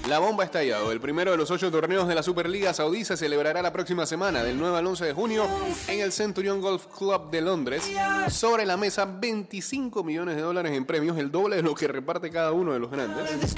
La 0.08 0.20
bomba 0.20 0.42
ha 0.42 0.46
estallado. 0.46 0.90
El 0.90 1.00
primero 1.00 1.30
de 1.32 1.36
los 1.36 1.50
ocho 1.50 1.70
torneos 1.70 2.08
de 2.08 2.14
la 2.14 2.22
Superliga 2.22 2.72
Saudí 2.72 3.04
se 3.04 3.16
celebrará 3.16 3.60
la 3.60 3.74
próxima 3.74 4.06
semana, 4.06 4.42
del 4.42 4.58
9 4.58 4.78
al 4.78 4.86
11 4.86 5.04
de 5.04 5.12
junio, 5.12 5.46
en 5.86 6.00
el 6.00 6.12
Centurion 6.12 6.62
Golf 6.62 6.86
Club 6.86 7.30
de 7.30 7.42
Londres. 7.42 7.90
Sobre 8.30 8.64
la 8.64 8.78
mesa, 8.78 9.04
25 9.04 10.02
millones 10.02 10.36
de 10.36 10.42
dólares 10.42 10.72
en 10.72 10.86
premios, 10.86 11.18
el 11.18 11.30
doble 11.30 11.56
de 11.56 11.62
lo 11.62 11.74
que 11.74 11.88
reparte 11.88 12.30
cada 12.30 12.52
uno 12.52 12.72
de 12.72 12.78
los 12.78 12.90
grandes. 12.90 13.54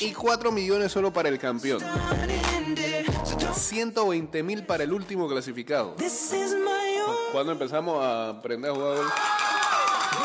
Y 0.00 0.12
4 0.12 0.50
millones 0.50 0.90
solo 0.90 1.12
para 1.12 1.28
el 1.28 1.38
campeón. 1.38 1.80
ended, 2.70 3.06
so 3.24 3.36
don't. 3.36 3.54
120 3.54 4.42
mil 4.42 4.64
para 4.64 4.84
el 4.84 4.92
último 4.92 5.28
clasificado. 5.28 5.94
Cuando 7.32 7.52
empezamos 7.52 8.04
a 8.04 8.30
aprender 8.30 8.70
a 8.70 8.74
jugar 8.74 8.96
golf, 8.96 9.12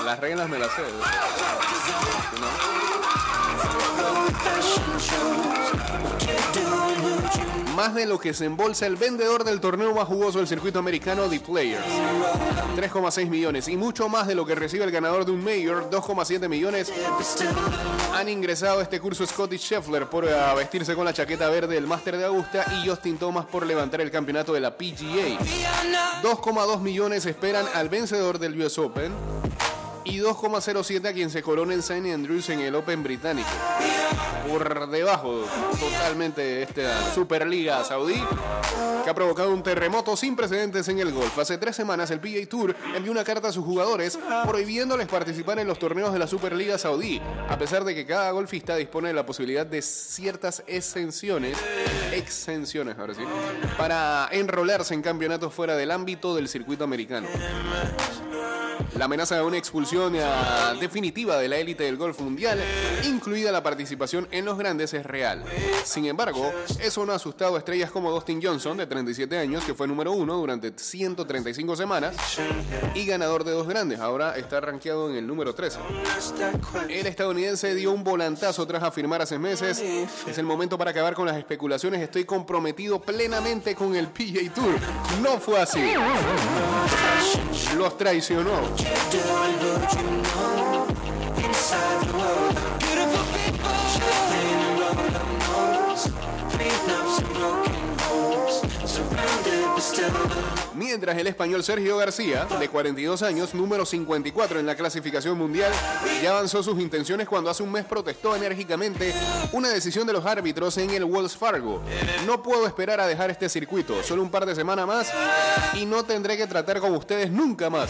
las 0.05 0.19
reglas 0.19 0.49
me 0.49 0.57
las 0.59 0.71
sé. 0.71 0.81
Más 7.75 7.93
de 7.93 8.05
lo 8.05 8.17
que 8.17 8.33
se 8.33 8.45
embolsa 8.45 8.87
el 8.87 8.95
vendedor 8.95 9.43
del 9.43 9.59
torneo 9.59 9.93
más 9.93 10.07
jugoso 10.07 10.37
del 10.37 10.47
circuito 10.47 10.79
americano, 10.79 11.27
The 11.29 11.41
Players. 11.41 11.83
3,6 12.77 13.29
millones. 13.29 13.67
Y 13.67 13.75
mucho 13.75 14.07
más 14.07 14.27
de 14.27 14.35
lo 14.35 14.45
que 14.45 14.55
recibe 14.55 14.85
el 14.85 14.91
ganador 14.91 15.25
de 15.25 15.31
un 15.31 15.43
Mayor, 15.43 15.89
2,7 15.89 16.47
millones. 16.47 16.93
Han 18.13 18.29
ingresado 18.29 18.79
a 18.79 18.83
este 18.83 19.01
curso 19.01 19.25
Scotty 19.27 19.57
Scheffler 19.57 20.07
por 20.07 20.23
eh, 20.23 20.33
vestirse 20.55 20.95
con 20.95 21.03
la 21.03 21.11
chaqueta 21.11 21.49
verde 21.49 21.75
del 21.75 21.85
Máster 21.85 22.17
de 22.17 22.23
Augusta 22.23 22.65
y 22.77 22.87
Justin 22.87 23.17
Thomas 23.17 23.45
por 23.45 23.65
levantar 23.65 23.99
el 23.99 24.09
campeonato 24.09 24.53
de 24.53 24.61
la 24.61 24.77
PGA. 24.77 25.37
2,2 26.23 26.79
millones 26.79 27.25
esperan 27.25 27.65
al 27.73 27.89
vencedor 27.89 28.39
del 28.39 28.57
US 28.61 28.77
Open 28.79 29.11
y 30.25 30.27
2,07 30.27 31.07
a 31.07 31.13
quien 31.13 31.29
se 31.29 31.41
corona 31.41 31.73
en 31.73 31.79
St. 31.79 32.13
Andrews 32.13 32.49
en 32.49 32.61
el 32.61 32.75
Open 32.75 33.03
británico. 33.03 33.49
Por 34.47 34.89
debajo 34.89 35.43
totalmente 35.79 36.41
de 36.41 36.63
esta 36.63 37.13
Superliga 37.13 37.83
Saudí 37.83 38.21
que 39.03 39.09
ha 39.09 39.13
provocado 39.13 39.53
un 39.53 39.61
terremoto 39.61 40.15
sin 40.15 40.35
precedentes 40.35 40.87
en 40.87 40.99
el 40.99 41.11
golf. 41.11 41.37
Hace 41.37 41.57
tres 41.57 41.75
semanas 41.75 42.09
el 42.11 42.19
PGA 42.19 42.47
Tour 42.47 42.75
envió 42.95 43.11
una 43.11 43.23
carta 43.23 43.49
a 43.49 43.51
sus 43.51 43.63
jugadores 43.63 44.17
prohibiéndoles 44.47 45.07
participar 45.07 45.59
en 45.59 45.67
los 45.67 45.77
torneos 45.77 46.11
de 46.11 46.19
la 46.19 46.27
Superliga 46.27 46.77
Saudí, 46.77 47.21
a 47.47 47.57
pesar 47.57 47.83
de 47.83 47.93
que 47.93 48.05
cada 48.05 48.31
golfista 48.31 48.75
dispone 48.75 49.09
de 49.09 49.13
la 49.13 49.25
posibilidad 49.25 49.65
de 49.65 49.81
ciertas 49.81 50.63
exenciones, 50.65 51.57
exenciones 52.13 52.97
ahora 52.97 53.13
sí, 53.13 53.21
para 53.77 54.27
enrolarse 54.31 54.93
en 54.93 55.01
campeonatos 55.01 55.53
fuera 55.53 55.75
del 55.75 55.91
ámbito 55.91 56.35
del 56.35 56.47
circuito 56.47 56.83
americano. 56.83 57.27
La 58.97 59.05
amenaza 59.05 59.35
de 59.35 59.43
una 59.43 59.57
expulsión 59.57 60.15
eh, 60.15 60.23
definitiva 60.79 61.37
de 61.37 61.47
la 61.49 61.57
élite 61.57 61.83
del 61.83 61.97
golf 61.97 62.19
mundial, 62.19 62.59
incluida 63.03 63.51
la 63.51 63.63
participación 63.63 64.27
en 64.31 64.45
los 64.45 64.57
grandes, 64.57 64.93
es 64.93 65.05
real. 65.05 65.43
Sin 65.83 66.05
embargo, 66.05 66.51
eso 66.79 67.05
no 67.05 67.11
ha 67.11 67.15
asustado 67.15 67.55
a 67.55 67.59
estrellas 67.59 67.91
como 67.91 68.11
Dustin 68.11 68.41
Johnson, 68.41 68.77
de 68.77 68.87
37 68.87 69.37
años, 69.37 69.63
que 69.63 69.73
fue 69.73 69.87
número 69.87 70.11
uno 70.11 70.35
durante 70.35 70.73
135 70.75 71.75
semanas 71.75 72.15
y 72.93 73.05
ganador 73.05 73.43
de 73.43 73.51
dos 73.51 73.67
grandes. 73.67 73.99
Ahora 73.99 74.37
está 74.37 74.61
rankeado 74.61 75.09
en 75.09 75.15
el 75.15 75.27
número 75.27 75.53
13. 75.53 75.79
El 76.89 77.05
estadounidense 77.07 77.75
dio 77.75 77.91
un 77.91 78.03
volantazo 78.03 78.65
tras 78.65 78.83
afirmar 78.83 79.21
hace 79.21 79.37
meses: 79.37 79.83
Es 80.27 80.37
el 80.37 80.45
momento 80.45 80.77
para 80.77 80.91
acabar 80.91 81.13
con 81.13 81.25
las 81.25 81.37
especulaciones. 81.37 82.01
Estoy 82.01 82.25
comprometido 82.25 83.01
plenamente 83.01 83.75
con 83.75 83.95
el 83.95 84.07
PGA 84.07 84.53
Tour. 84.53 84.75
No 85.21 85.39
fue 85.39 85.59
así. 85.59 85.81
Los 87.77 87.97
traicionó. 87.97 88.64
What 88.65 88.79
you 88.79 88.87
do 89.11 89.19
and 89.19 89.61
what 89.61 89.93
you 89.95 90.03
know 90.23 90.87
inside 91.45 92.07
the 92.07 92.17
world. 92.17 92.84
Mientras 100.73 101.17
el 101.17 101.27
español 101.27 101.63
Sergio 101.63 101.97
García, 101.97 102.45
de 102.45 102.69
42 102.69 103.21
años, 103.23 103.53
número 103.53 103.85
54 103.85 104.59
en 104.59 104.65
la 104.65 104.75
clasificación 104.75 105.37
mundial, 105.37 105.71
ya 106.21 106.31
avanzó 106.31 106.63
sus 106.63 106.79
intenciones 106.79 107.27
cuando 107.27 107.49
hace 107.49 107.61
un 107.63 107.71
mes 107.71 107.83
protestó 107.83 108.35
enérgicamente 108.35 109.13
una 109.51 109.69
decisión 109.69 110.07
de 110.07 110.13
los 110.13 110.25
árbitros 110.25 110.77
en 110.77 110.91
el 110.91 111.03
Wells 111.03 111.35
Fargo. 111.35 111.81
No 112.25 112.41
puedo 112.41 112.67
esperar 112.67 113.01
a 113.01 113.07
dejar 113.07 113.31
este 113.31 113.49
circuito, 113.49 114.01
solo 114.03 114.21
un 114.21 114.31
par 114.31 114.45
de 114.45 114.55
semanas 114.55 114.87
más 114.87 115.11
y 115.73 115.85
no 115.85 116.03
tendré 116.03 116.37
que 116.37 116.47
tratar 116.47 116.79
con 116.79 116.93
ustedes 116.95 117.29
nunca 117.29 117.69
más. 117.69 117.89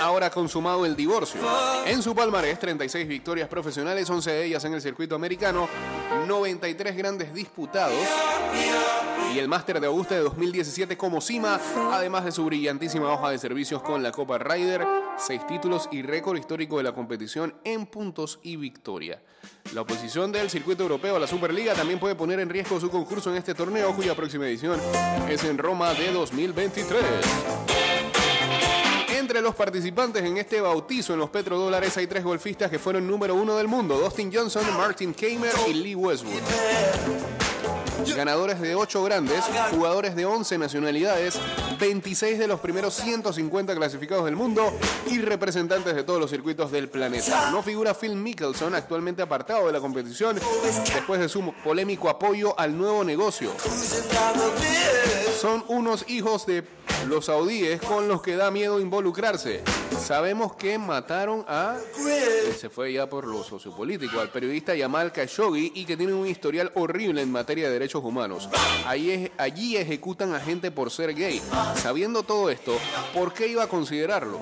Ahora 0.00 0.30
consumado 0.30 0.84
el 0.84 0.96
divorcio. 0.96 1.40
En 1.86 2.02
su 2.02 2.14
palmarés, 2.14 2.58
36 2.58 3.08
victorias 3.08 3.48
profesionales, 3.48 4.10
11 4.10 4.30
de 4.30 4.44
ellas 4.44 4.64
en 4.64 4.74
el 4.74 4.82
circuito 4.82 5.14
americano, 5.14 5.68
93 6.26 6.96
grandes 6.96 7.32
disputados 7.32 7.98
y 9.34 9.38
el 9.38 9.48
Máster 9.48 9.80
de 9.80 9.86
Augusta 9.86 10.14
de 10.14 10.20
2017 10.20 10.96
como 10.96 11.20
cima, 11.20 11.58
además 11.92 12.24
de 12.24 12.32
su 12.32 12.44
brillantísima 12.44 13.10
hoja 13.12 13.30
de 13.30 13.38
servicios 13.38 13.82
con 13.82 14.02
la 14.02 14.12
Copa 14.12 14.38
Ryder, 14.38 14.86
seis 15.16 15.46
títulos 15.46 15.88
y 15.90 16.02
récord 16.02 16.36
histórico 16.36 16.76
de 16.76 16.82
la 16.82 16.92
competición 16.92 17.54
en 17.64 17.86
puntos 17.86 18.40
y 18.42 18.56
victoria. 18.56 19.22
La 19.74 19.82
oposición 19.82 20.32
del 20.32 20.50
circuito 20.50 20.82
europeo 20.82 21.16
a 21.16 21.20
la 21.20 21.26
Superliga 21.26 21.74
también 21.74 21.98
puede 21.98 22.14
poner 22.14 22.40
en 22.40 22.50
riesgo 22.50 22.78
su 22.78 22.90
concurso 22.90 23.30
en 23.30 23.36
este 23.36 23.54
torneo, 23.54 23.94
cuya 23.94 24.14
próxima 24.14 24.46
edición 24.46 24.78
es 25.28 25.44
en 25.44 25.56
Roma 25.56 25.94
de 25.94 26.12
2023. 26.12 27.02
Entre 29.16 29.40
los 29.40 29.54
participantes 29.54 30.24
en 30.24 30.36
este 30.36 30.60
bautizo 30.60 31.14
en 31.14 31.20
los 31.20 31.30
petrodólares 31.30 31.96
hay 31.96 32.06
tres 32.06 32.24
golfistas 32.24 32.70
que 32.70 32.78
fueron 32.78 33.06
número 33.06 33.34
uno 33.34 33.56
del 33.56 33.68
mundo: 33.68 33.98
Dustin 33.98 34.30
Johnson, 34.32 34.64
Martin 34.76 35.14
Kamer 35.14 35.54
y 35.68 35.74
Lee 35.74 35.94
Westwood. 35.94 37.41
Ganadores 38.10 38.60
de 38.60 38.74
8 38.74 39.04
grandes, 39.04 39.44
jugadores 39.70 40.16
de 40.16 40.26
11 40.26 40.58
nacionalidades, 40.58 41.38
26 41.78 42.38
de 42.38 42.48
los 42.48 42.60
primeros 42.60 42.94
150 42.94 43.74
clasificados 43.74 44.24
del 44.24 44.36
mundo 44.36 44.72
y 45.10 45.18
representantes 45.18 45.94
de 45.94 46.02
todos 46.02 46.20
los 46.20 46.30
circuitos 46.30 46.72
del 46.72 46.88
planeta. 46.88 47.50
No 47.50 47.62
figura 47.62 47.94
Phil 47.94 48.16
Mickelson, 48.16 48.74
actualmente 48.74 49.22
apartado 49.22 49.66
de 49.66 49.72
la 49.72 49.80
competición 49.80 50.38
después 50.92 51.20
de 51.20 51.28
su 51.28 51.52
polémico 51.64 52.08
apoyo 52.08 52.58
al 52.58 52.76
nuevo 52.76 53.04
negocio. 53.04 53.52
Son 55.40 55.64
unos 55.68 56.04
hijos 56.08 56.46
de 56.46 56.64
los 57.08 57.26
saudíes 57.26 57.80
con 57.80 58.08
los 58.08 58.22
que 58.22 58.36
da 58.36 58.50
miedo 58.50 58.80
involucrarse. 58.80 59.62
Sabemos 60.02 60.54
que 60.54 60.78
mataron 60.78 61.44
a... 61.48 61.76
Se 62.58 62.70
fue 62.70 62.92
ya 62.92 63.08
por 63.08 63.26
lo 63.26 63.42
sociopolítico, 63.44 64.20
al 64.20 64.30
periodista 64.30 64.74
Yamal 64.74 65.12
Khashoggi 65.12 65.72
y 65.74 65.84
que 65.84 65.96
tiene 65.96 66.12
un 66.12 66.26
historial 66.26 66.72
horrible 66.74 67.22
en 67.22 67.30
materia 67.30 67.66
de 67.66 67.72
derechos 67.72 67.91
humanos. 68.00 68.48
Allí, 68.86 69.30
allí 69.36 69.76
ejecutan 69.76 70.34
a 70.34 70.40
gente 70.40 70.70
por 70.70 70.90
ser 70.90 71.14
gay. 71.14 71.42
Sabiendo 71.76 72.22
todo 72.22 72.50
esto, 72.50 72.78
¿por 73.12 73.32
qué 73.34 73.48
iba 73.48 73.64
a 73.64 73.68
considerarlo? 73.68 74.40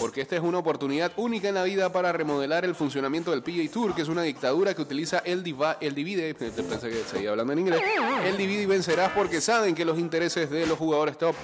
Porque 0.00 0.22
esta 0.22 0.34
es 0.34 0.42
una 0.42 0.58
oportunidad 0.58 1.12
única 1.16 1.48
en 1.48 1.54
la 1.54 1.62
vida 1.62 1.92
para 1.92 2.10
remodelar 2.12 2.64
el 2.64 2.74
funcionamiento 2.74 3.30
del 3.32 3.42
PGA 3.42 3.70
Tour, 3.70 3.94
que 3.94 4.02
es 4.02 4.08
una 4.08 4.22
dictadura 4.22 4.74
que 4.74 4.80
utiliza 4.80 5.18
el, 5.18 5.42
diva, 5.42 5.76
el 5.80 5.94
divide, 5.94 6.34
pensé 6.34 6.88
que 6.88 7.04
seguía 7.04 7.30
hablando 7.30 7.52
en 7.52 7.58
inglés, 7.60 7.82
el 8.24 8.36
divide 8.36 8.62
y 8.62 8.66
vencerás 8.66 9.12
porque 9.12 9.40
saben 9.40 9.74
que 9.74 9.84
los 9.84 9.98
intereses 9.98 10.48
de 10.50 10.66
los 10.66 10.78
jugadores 10.78 11.18
top 11.18 11.34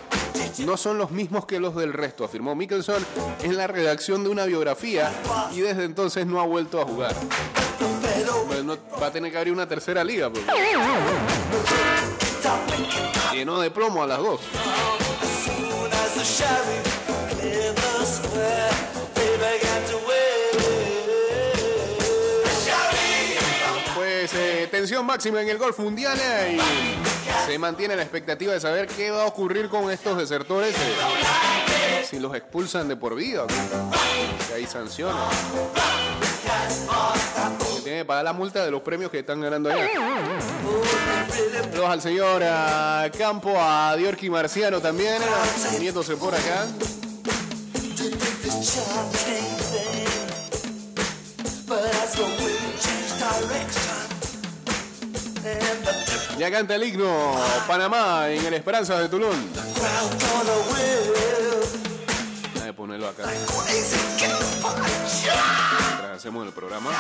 no 0.65 0.77
son 0.77 0.97
los 0.97 1.11
mismos 1.11 1.45
que 1.45 1.61
los 1.61 1.77
del 1.77 1.93
resto, 1.93 2.25
afirmó 2.25 2.55
Mickelson 2.55 3.05
en 3.43 3.57
la 3.57 3.67
redacción 3.67 4.25
de 4.25 4.31
una 4.31 4.47
biografía 4.47 5.13
y 5.53 5.61
desde 5.61 5.85
entonces 5.85 6.27
no 6.27 6.41
ha 6.41 6.47
vuelto 6.47 6.81
a 6.81 6.87
jugar. 6.87 7.15
Va 8.71 9.07
a 9.07 9.13
tener 9.13 9.31
que 9.31 9.39
abrir 9.39 9.53
una 9.53 9.69
tercera 9.69 10.03
liga. 10.03 10.31
Porque... 10.31 10.51
Llenó 13.33 13.61
de 13.61 13.71
plomo 13.71 14.03
a 14.03 14.07
las 14.07 14.19
dos. 14.19 14.41
Pues 23.95 24.35
eh, 24.35 24.69
tensión 24.71 25.07
máxima 25.07 25.43
en 25.43 25.49
el 25.49 25.59
golf 25.59 25.79
mundial 25.79 26.19
eh, 26.21 26.59
y 26.59 27.47
se 27.47 27.59
mantiene 27.59 27.95
la 27.95 28.03
expectativa 28.03 28.53
de 28.53 28.61
saber 28.61 28.89
qué 28.89 29.11
va 29.11 29.23
a 29.23 29.27
ocurrir 29.27 29.69
con 29.69 29.91
estos 29.91 30.19
desertores 30.19 30.75
eh, 30.75 32.05
si 32.09 32.19
los 32.19 32.35
expulsan 32.35 32.89
de 32.89 32.97
por 32.97 33.15
vida. 33.15 33.47
Si 34.47 34.53
hay 34.53 34.67
sanciones. 34.67 35.23
Tiene 37.97 38.05
que 38.05 38.09
pagar 38.09 38.25
la 38.25 38.35
multa 38.35 38.63
de 38.63 38.71
los 38.71 38.83
premios 38.83 39.11
que 39.11 39.21
están 39.21 39.41
ganando 39.41 39.71
allá. 39.71 39.89
Saludos 41.71 41.89
al 41.89 42.03
señor 42.03 42.43
ah, 42.45 43.09
Campo, 43.17 43.55
a 43.59 43.97
Diorki 43.97 44.29
Marciano 44.29 44.83
también, 44.83 45.17
uniéndose 45.75 46.15
por 46.17 46.35
acá. 46.35 46.67
Ya 56.39 56.51
canta 56.51 56.75
el 56.75 56.83
himno 56.83 57.35
Panamá 57.67 58.29
en 58.29 58.45
el 58.45 58.53
Esperanza 58.53 58.99
de 58.99 59.09
Tulum. 59.09 59.31
will. 59.31 61.17
Déjame 62.53 62.75
ponerlo 62.75 63.09
acá. 63.09 63.25
Hacemos 66.27 66.45
el 66.45 66.53
programa. 66.53 66.91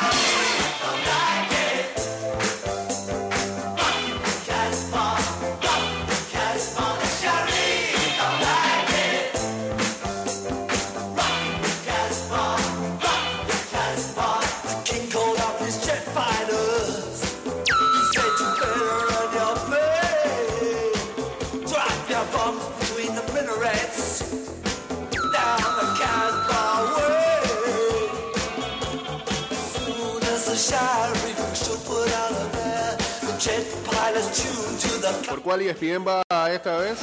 Cuál 35.46 35.62
ESPN 35.62 36.04
va 36.04 36.52
esta 36.52 36.76
vez? 36.78 36.98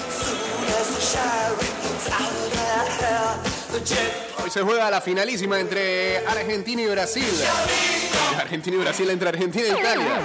Hoy 4.44 4.50
se 4.50 4.62
juega 4.62 4.92
la 4.92 5.00
finalísima 5.00 5.62
entre 5.62 6.18
Argentina 6.28 6.82
y 6.82 6.88
Brasil. 6.88 7.34
Argentina 8.38 8.76
y 8.76 8.80
Brasil 8.80 9.10
entre 9.12 9.30
Argentina 9.30 9.64
e 9.66 9.80
Italia. 9.80 10.22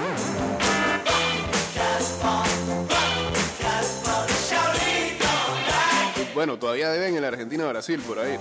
Bueno, 6.35 6.59
todavía 6.59 6.91
deben 6.91 7.15
el 7.15 7.25
Argentina-Brasil 7.25 8.01
por 8.01 8.19
ahí. 8.19 8.37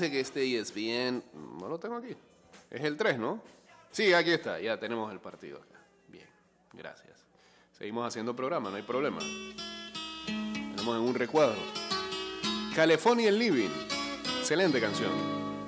Dice 0.00 0.10
que 0.10 0.20
este 0.20 0.58
ESPN, 0.58 1.22
no 1.60 1.68
lo 1.68 1.78
tengo 1.78 1.96
aquí. 1.96 2.16
Es 2.70 2.82
el 2.82 2.96
3, 2.96 3.18
¿no? 3.18 3.42
Sí, 3.90 4.14
aquí 4.14 4.30
está, 4.30 4.58
ya 4.58 4.78
tenemos 4.78 5.12
el 5.12 5.20
partido 5.20 5.58
acá. 5.58 5.78
Bien, 6.08 6.26
gracias. 6.72 7.26
Seguimos 7.76 8.06
haciendo 8.06 8.34
programa, 8.34 8.70
no 8.70 8.76
hay 8.76 8.82
problema. 8.82 9.18
Tenemos 10.26 10.96
en 10.96 11.02
un 11.02 11.14
recuadro. 11.14 11.58
California 12.74 13.30
Living. 13.30 13.68
Excelente 14.38 14.80
canción. 14.80 15.10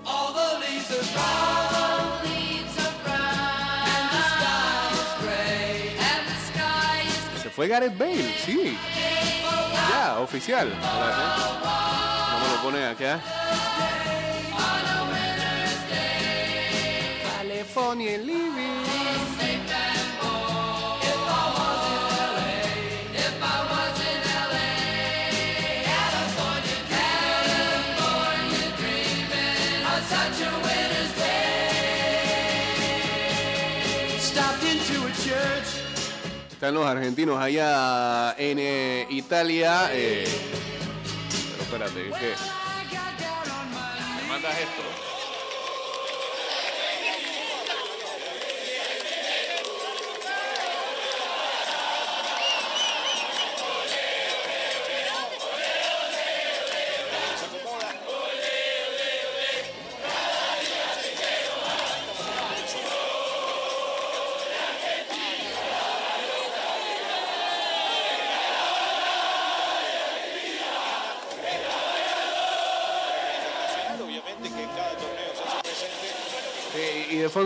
All 0.05 0.35
the 0.35 0.43
fue 7.55 7.69
Gareth 7.69 7.99
Bale, 7.99 8.35
sí. 8.47 8.79
Ya, 9.91 10.21
oficial. 10.21 10.73
Lo 12.53 12.61
pone 12.61 12.85
acá. 12.85 13.19
California 17.39 18.19
Living. 18.19 18.83
Stopped 34.19 34.65
into 34.65 35.07
a 35.07 35.13
church. 35.13 35.69
Están 36.53 36.75
los 36.75 36.87
argentinos 36.87 37.41
allá 37.41 38.35
en 38.39 38.59
eh, 38.61 39.07
Italia. 39.11 39.91
eh, 39.93 40.25
espérate, 41.73 42.11
¿qué? 42.19 42.35
¿Me 44.21 44.29
mandas 44.29 44.59
esto? 44.59 45.02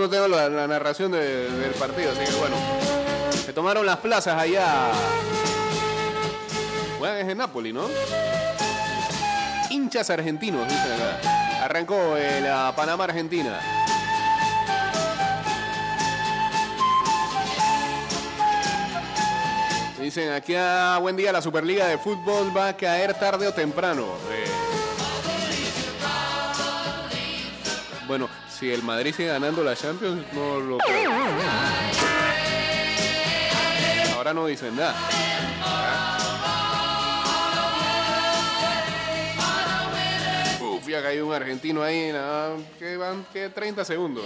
Tengo 0.09 0.29
la, 0.29 0.49
narración 0.67 1.13
de- 1.13 1.51
del 1.51 1.73
partido, 1.73 2.11
así 2.13 2.25
que 2.31 2.39
bueno. 2.39 2.57
Se 3.45 3.53
tomaron 3.53 3.87
las 3.87 3.99
plazas 3.99 4.41
allá. 4.41 4.91
Juegan 6.99 7.19
es 7.19 7.29
en 7.29 7.39
Napoli, 7.39 7.73
¿no? 7.73 7.87
Hinchas 9.71 10.11
argentinos, 10.11 10.67
dicen 10.69 10.93
acá. 10.93 11.65
Arrancó 11.65 12.17
eh, 12.17 12.41
la 12.41 12.73
Panamá-Argentina. 12.77 13.59
Dicen 20.01 20.31
aquí 20.33 20.55
a 20.55 20.99
buen 21.01 21.17
día 21.17 21.33
la 21.33 21.43
Superliga 21.43 21.87
de 21.89 21.99
Fútbol 21.99 22.57
va 22.57 22.69
a 22.69 22.77
caer 22.77 23.15
tarde 23.15 23.49
o 23.49 23.53
temprano. 23.55 24.05
Eh, 24.31 24.45
si 28.59 28.73
el 28.73 28.83
Madrid 28.83 29.13
sigue 29.15 29.29
ganando 29.29 29.63
la 29.63 29.77
Champions, 29.77 30.25
no 30.33 30.59
lo. 30.61 30.79
Ahora 34.15 34.33
no 34.33 34.47
dicen 34.47 34.75
nada. 34.75 34.95
Uf, 40.61 40.89
ya 40.89 41.03
cayó 41.03 41.27
un 41.27 41.35
argentino 41.35 41.83
ahí, 41.83 42.11
nada, 42.13 42.57
que 42.79 42.97
van 42.97 43.27
que 43.31 43.51
30 43.51 43.85
segundos. 43.85 44.25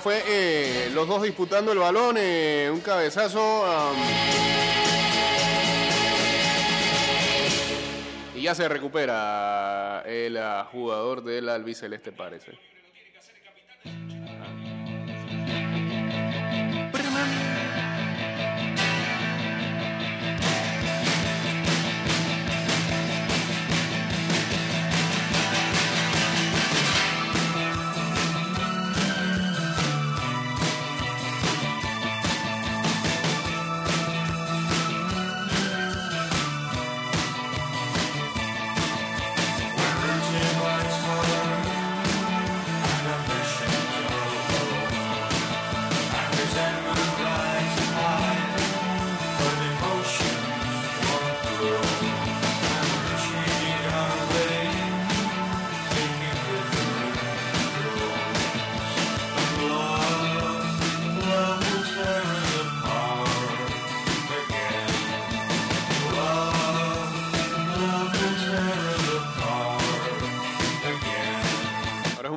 Fue 0.00 0.22
eh, 0.26 0.90
los 0.92 1.08
dos 1.08 1.22
disputando 1.22 1.72
el 1.72 1.78
balón, 1.78 2.16
eh, 2.18 2.70
un 2.72 2.80
cabezazo. 2.80 3.64
y 8.34 8.42
ya 8.42 8.54
se 8.54 8.68
recupera 8.68 10.02
el 10.06 10.36
ah, 10.36 10.68
jugador 10.70 11.24
del 11.24 11.48
albiceleste, 11.48 12.12
parece. 12.12 12.52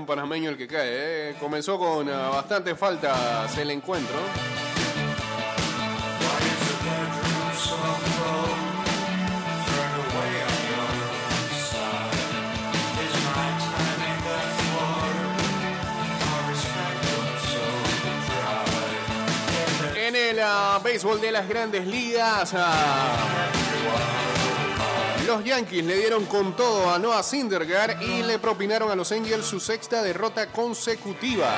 Panameño 0.09 0.49
el 0.49 0.57
que 0.57 0.67
cae. 0.67 1.29
¿eh? 1.29 1.35
Comenzó 1.39 1.77
con 1.77 2.09
ah, 2.09 2.29
bastante 2.29 2.73
faltas 2.73 3.55
el 3.59 3.69
encuentro. 3.69 4.17
En 19.95 20.15
el 20.15 20.39
ah, 20.41 20.81
béisbol 20.83 21.21
de 21.21 21.31
las 21.31 21.47
grandes 21.47 21.85
ligas, 21.85 22.51
ah, 22.55 23.49
los 25.29 25.43
Yankees 25.43 25.85
le 25.85 25.95
dieron 25.95 26.25
con 26.25 26.55
todo 26.55 26.89
a 26.89 26.97
Noah 26.97 27.21
Syndergaard 27.21 28.01
y 28.01 28.23
le 28.23 28.39
propinaron 28.39 28.89
a 28.89 28.95
los 28.95 29.11
Angels 29.11 29.45
su 29.45 29.59
sexta 29.59 30.01
derrota 30.01 30.47
consecutiva. 30.51 31.51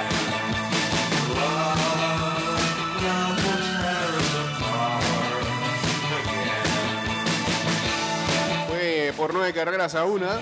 Fue 8.68 9.14
por 9.16 9.34
nueve 9.34 9.54
carreras 9.54 9.96
a 9.96 10.04
una. 10.04 10.42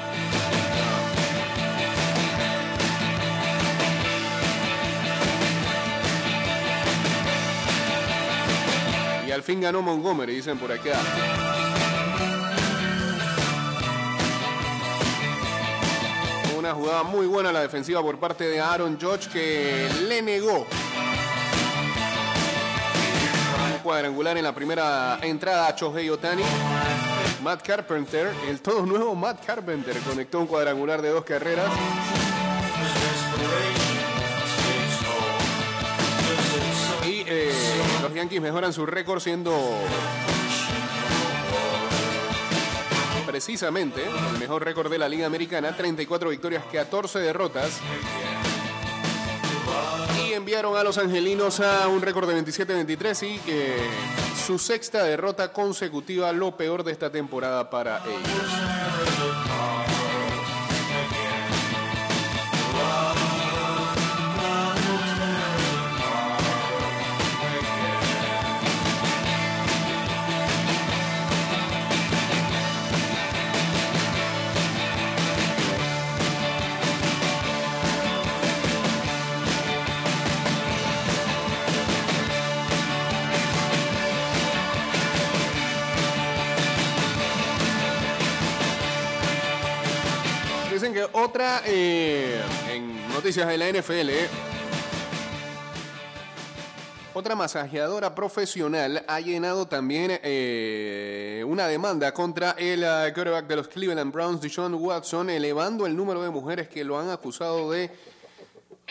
Y 9.27 9.31
al 9.31 9.43
fin 9.43 9.61
ganó 9.61 9.83
Montgomery, 9.83 10.37
dicen 10.37 10.57
por 10.57 10.71
acá. 10.71 11.58
Una 16.69 16.77
jugada 16.77 17.01
muy 17.01 17.25
buena 17.25 17.51
la 17.51 17.61
defensiva 17.61 17.99
por 18.03 18.19
parte 18.19 18.43
de 18.43 18.61
Aaron 18.61 18.99
Judge 19.01 19.27
que 19.29 19.89
le 20.07 20.21
negó 20.21 20.67
cuadrangular 23.83 24.37
en 24.37 24.43
la 24.43 24.53
primera 24.53 25.17
entrada 25.23 25.67
a 25.67 25.75
Shohei 25.75 26.11
Otani. 26.11 26.43
Matt 27.41 27.65
Carpenter, 27.65 28.31
el 28.47 28.61
todo 28.61 28.85
nuevo 28.85 29.15
Matt 29.15 29.43
Carpenter, 29.43 29.97
conectó 30.01 30.41
un 30.41 30.45
cuadrangular 30.45 31.01
de 31.01 31.09
dos 31.09 31.23
carreras. 31.23 31.71
Y 37.03 37.23
eh, 37.25 37.51
los 38.03 38.13
Yankees 38.13 38.41
mejoran 38.41 38.73
su 38.73 38.85
récord 38.85 39.21
siendo 39.21 39.59
precisamente 43.29 44.03
el 44.03 44.39
mejor 44.39 44.65
récord 44.65 44.89
de 44.89 44.97
la 44.97 45.07
Liga 45.07 45.27
Americana, 45.27 45.77
34 45.77 46.31
victorias, 46.31 46.63
14 46.71 47.19
derrotas. 47.19 47.79
Y 50.25 50.33
enviaron 50.33 50.75
a 50.75 50.83
los 50.83 50.97
angelinos 50.97 51.59
a 51.59 51.87
un 51.89 52.01
récord 52.01 52.27
de 52.27 52.43
27-23 52.43 53.35
y 53.35 53.37
que 53.37 53.75
su 54.47 54.57
sexta 54.57 55.03
derrota 55.03 55.53
consecutiva, 55.53 56.31
lo 56.31 56.57
peor 56.57 56.83
de 56.83 56.91
esta 56.91 57.11
temporada 57.11 57.69
para 57.69 58.01
ellos. 58.03 59.48
Otra 91.13 91.61
eh, 91.65 92.41
en 92.69 93.07
noticias 93.09 93.47
de 93.47 93.57
la 93.57 93.69
NFL, 93.69 94.09
otra 97.13 97.35
masajeadora 97.35 98.15
profesional 98.15 99.03
ha 99.07 99.19
llenado 99.19 99.67
también 99.67 100.19
eh, 100.23 101.43
una 101.47 101.67
demanda 101.67 102.13
contra 102.13 102.51
el 102.51 102.83
eh, 102.83 103.11
quarterback 103.13 103.47
de 103.47 103.55
los 103.55 103.67
Cleveland 103.67 104.11
Browns, 104.11 104.41
Deshaun 104.41 104.73
Watson, 104.73 105.29
elevando 105.29 105.85
el 105.85 105.95
número 105.95 106.21
de 106.23 106.29
mujeres 106.29 106.67
que 106.69 106.83
lo 106.83 106.99
han 106.99 107.09
acusado 107.09 107.71
de 107.71 107.91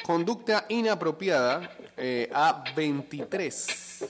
conducta 0.05 0.67
inapropiada 0.69 1.71
a 2.33 2.65
23. 2.77 4.05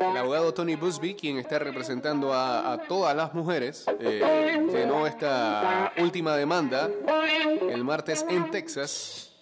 El 0.00 0.16
abogado 0.16 0.52
Tony 0.54 0.76
Busby, 0.76 1.14
quien 1.14 1.38
está 1.38 1.58
representando 1.58 2.32
a, 2.34 2.80
todas 2.88 3.14
las 3.16 3.34
mujeres, 3.34 3.84
eh, 4.00 4.66
llenó 4.72 5.06
esta 5.06 5.92
última 5.98 6.36
demanda 6.36 6.90
el 7.70 7.84
martes 7.84 8.24
en 8.28 8.50
Texas 8.50 9.32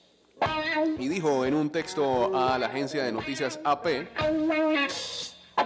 y 0.99 1.09
dijo 1.09 1.45
en 1.45 1.55
un 1.55 1.71
texto 1.71 2.37
a 2.37 2.59
la 2.59 2.67
agencia 2.67 3.05
de 3.05 3.13
noticias 3.13 3.61
AP 3.65 3.87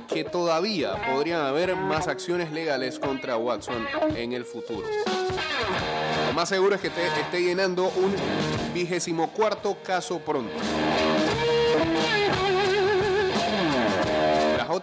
que 0.09 0.25
todavía 0.25 0.95
podrían 1.13 1.41
haber 1.41 1.77
más 1.77 2.09
acciones 2.09 2.53
legales 2.53 2.99
contra 2.99 3.37
Watson 3.37 3.87
en 4.17 4.33
el 4.33 4.45
futuro. 4.45 4.87
Lo 6.29 6.33
más 6.33 6.49
seguro 6.49 6.77
es 6.77 6.81
que 6.81 6.91
te 6.91 7.07
esté 7.07 7.43
llenando 7.43 7.85
un 7.97 8.15
vigésimo 8.73 9.31
cuarto 9.31 9.77
caso 9.83 10.19
pronto. 10.21 10.55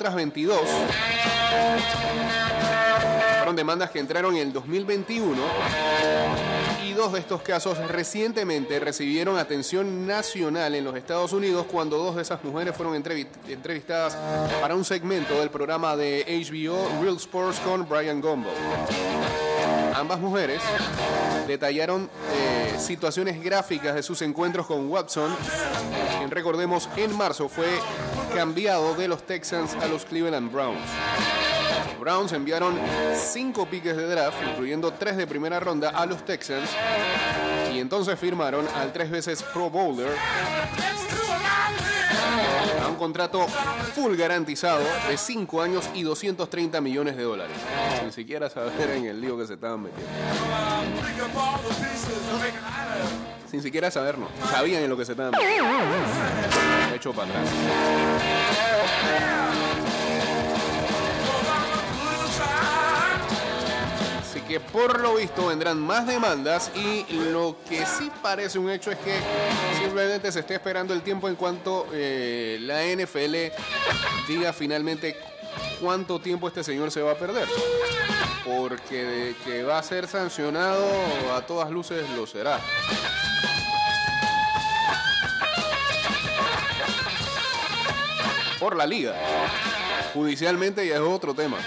Otras 0.07 0.15
22 0.15 0.57
fueron 3.39 3.55
demandas 3.57 3.89
que 3.91 3.99
entraron 3.99 4.35
en 4.37 4.41
el 4.47 4.53
2021 4.53 5.35
y 6.85 6.93
dos 6.93 7.11
de 7.11 7.19
estos 7.19 7.41
casos 7.41 7.77
recientemente 7.89 8.79
recibieron 8.79 9.37
atención 9.37 10.07
nacional 10.07 10.75
en 10.75 10.85
los 10.85 10.95
Estados 10.95 11.33
Unidos 11.33 11.65
cuando 11.69 11.97
dos 11.97 12.15
de 12.15 12.21
esas 12.21 12.41
mujeres 12.45 12.73
fueron 12.75 12.95
entrevi- 12.95 13.27
entrevistadas 13.49 14.17
para 14.61 14.75
un 14.75 14.85
segmento 14.85 15.37
del 15.39 15.49
programa 15.49 15.97
de 15.97 16.23
HBO 16.49 17.01
Real 17.03 17.17
Sports 17.17 17.59
con 17.59 17.87
Brian 17.89 18.21
Gumbo. 18.21 18.49
Ambas 19.93 20.19
mujeres 20.21 20.61
detallaron 21.47 22.09
eh, 22.33 22.75
situaciones 22.79 23.43
gráficas 23.43 23.95
de 23.95 24.03
sus 24.03 24.21
encuentros 24.21 24.67
con 24.67 24.89
Watson, 24.89 25.35
recordemos 26.29 26.87
en 26.97 27.15
marzo 27.17 27.49
fue 27.49 27.67
cambiado 28.37 28.93
de 28.93 29.07
los 29.07 29.23
Texans 29.25 29.73
a 29.81 29.87
los 29.87 30.05
Cleveland 30.05 30.51
Browns. 30.51 30.79
Los 31.87 31.99
Browns 31.99 32.31
enviaron 32.33 32.77
cinco 33.15 33.65
piques 33.65 33.97
de 33.97 34.05
draft, 34.05 34.37
incluyendo 34.47 34.93
tres 34.93 35.17
de 35.17 35.25
primera 35.25 35.59
ronda, 35.59 35.89
a 35.89 36.05
los 36.05 36.23
Texans 36.23 36.69
y 37.73 37.79
entonces 37.79 38.19
firmaron 38.19 38.67
al 38.75 38.93
tres 38.93 39.09
veces 39.09 39.41
Pro 39.41 39.71
Bowler 39.71 40.15
a 42.79 42.87
un 42.87 42.95
contrato 42.97 43.47
full 43.95 44.15
garantizado 44.15 44.83
de 45.09 45.17
5 45.17 45.59
años 45.59 45.89
y 45.95 46.03
230 46.03 46.79
millones 46.79 47.17
de 47.17 47.23
dólares. 47.23 47.57
Sin 48.01 48.11
siquiera 48.11 48.51
saber 48.51 48.91
en 48.91 49.05
el 49.05 49.19
lío 49.19 49.35
que 49.35 49.47
se 49.47 49.55
estaban 49.55 49.81
metiendo. 49.81 50.11
Sin 53.49 53.61
siquiera 53.61 53.89
saber, 53.89 54.17
no. 54.17 54.27
Sabían 54.49 54.83
en 54.83 54.89
lo 54.89 54.97
que 54.97 55.05
se 55.05 55.13
estaban. 55.13 55.33
Hecho 56.93 57.13
para 57.13 57.29
atrás. 57.29 57.49
Así 64.19 64.41
que 64.41 64.59
por 64.59 64.99
lo 64.99 65.15
visto 65.15 65.47
vendrán 65.47 65.79
más 65.79 66.05
demandas 66.05 66.71
y 66.75 67.05
lo 67.13 67.57
que 67.67 67.85
sí 67.85 68.11
parece 68.21 68.59
un 68.59 68.69
hecho 68.69 68.91
es 68.91 68.97
que 68.97 69.17
simplemente 69.79 70.31
se 70.31 70.41
está 70.41 70.53
esperando 70.55 70.93
el 70.93 71.01
tiempo 71.01 71.29
en 71.29 71.35
cuanto 71.35 71.87
eh, 71.93 72.57
la 72.61 72.83
NFL 72.83 73.53
diga 74.27 74.51
finalmente 74.53 75.15
cuánto 75.79 76.19
tiempo 76.19 76.47
este 76.47 76.63
señor 76.63 76.91
se 76.91 77.01
va 77.01 77.11
a 77.11 77.15
perder. 77.15 77.47
Porque 78.45 79.03
de 79.03 79.35
que 79.43 79.63
va 79.63 79.79
a 79.79 79.83
ser 79.83 80.07
sancionado 80.07 80.85
a 81.35 81.41
todas 81.41 81.69
luces 81.69 82.09
lo 82.11 82.25
será. 82.25 82.59
Por 88.59 88.75
la 88.75 88.85
liga. 88.85 89.15
Judicialmente 90.13 90.87
ya 90.87 90.95
es 90.95 91.01
otro 91.01 91.33
tema. 91.33 91.57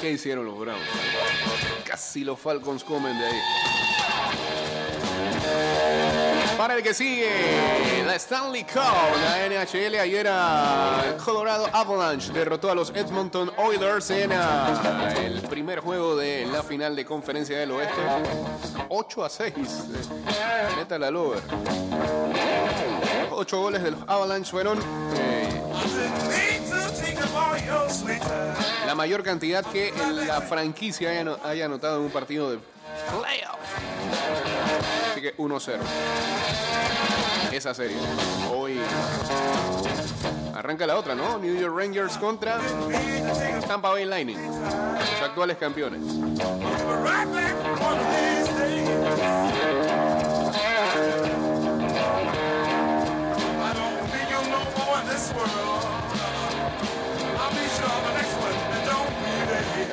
¿Qué 0.00 0.12
hicieron 0.12 0.44
los 0.44 0.58
Browns? 0.58 0.84
Casi 1.84 2.22
los 2.22 2.38
Falcons 2.38 2.84
comen 2.84 3.18
de 3.18 3.26
ahí. 3.26 3.75
Para 6.56 6.74
el 6.74 6.82
que 6.82 6.94
sigue, 6.94 7.30
la 8.04 8.16
Stanley 8.16 8.64
Cup, 8.64 8.82
la 9.22 9.46
NHL 9.48 10.00
ayer 10.00 10.26
a 10.28 11.16
Colorado 11.24 11.68
Avalanche 11.72 12.32
derrotó 12.32 12.70
a 12.70 12.74
los 12.74 12.90
Edmonton 12.90 13.52
Oilers 13.58 14.10
en 14.10 14.32
ah, 14.32 15.14
el 15.16 15.42
primer 15.42 15.80
juego 15.80 16.16
de 16.16 16.46
la 16.46 16.62
final 16.62 16.96
de 16.96 17.04
conferencia 17.04 17.58
del 17.58 17.72
oeste. 17.72 18.00
8 18.88 19.24
a 19.24 19.28
6. 19.28 19.54
Neta 20.76 20.98
la 20.98 21.10
lover. 21.10 21.42
Los 23.30 23.38
8 23.38 23.60
goles 23.60 23.82
de 23.82 23.90
los 23.90 24.00
Avalanche 24.06 24.50
fueron 24.50 24.78
eh, 25.14 25.62
la 28.86 28.94
mayor 28.94 29.22
cantidad 29.22 29.64
que 29.64 29.92
la 30.26 30.40
franquicia 30.40 31.10
haya 31.44 31.64
anotado 31.66 31.98
en 31.98 32.04
un 32.06 32.10
partido 32.10 32.50
de 32.50 32.58
playoff. 33.10 33.55
Así 35.10 35.20
que 35.20 35.36
1-0. 35.36 35.78
Esa 37.52 37.74
serie. 37.74 37.96
Hoy 38.52 38.80
arranca 40.54 40.86
la 40.86 40.96
otra, 40.96 41.14
¿no? 41.14 41.38
New 41.38 41.54
York 41.54 41.74
Rangers 41.76 42.18
contra 42.18 42.58
Tampa 43.66 43.90
Bay 43.90 44.04
Lightning. 44.04 44.36
Los 44.36 45.22
actuales 45.22 45.56
campeones. 45.58 46.00
Es 55.16 55.32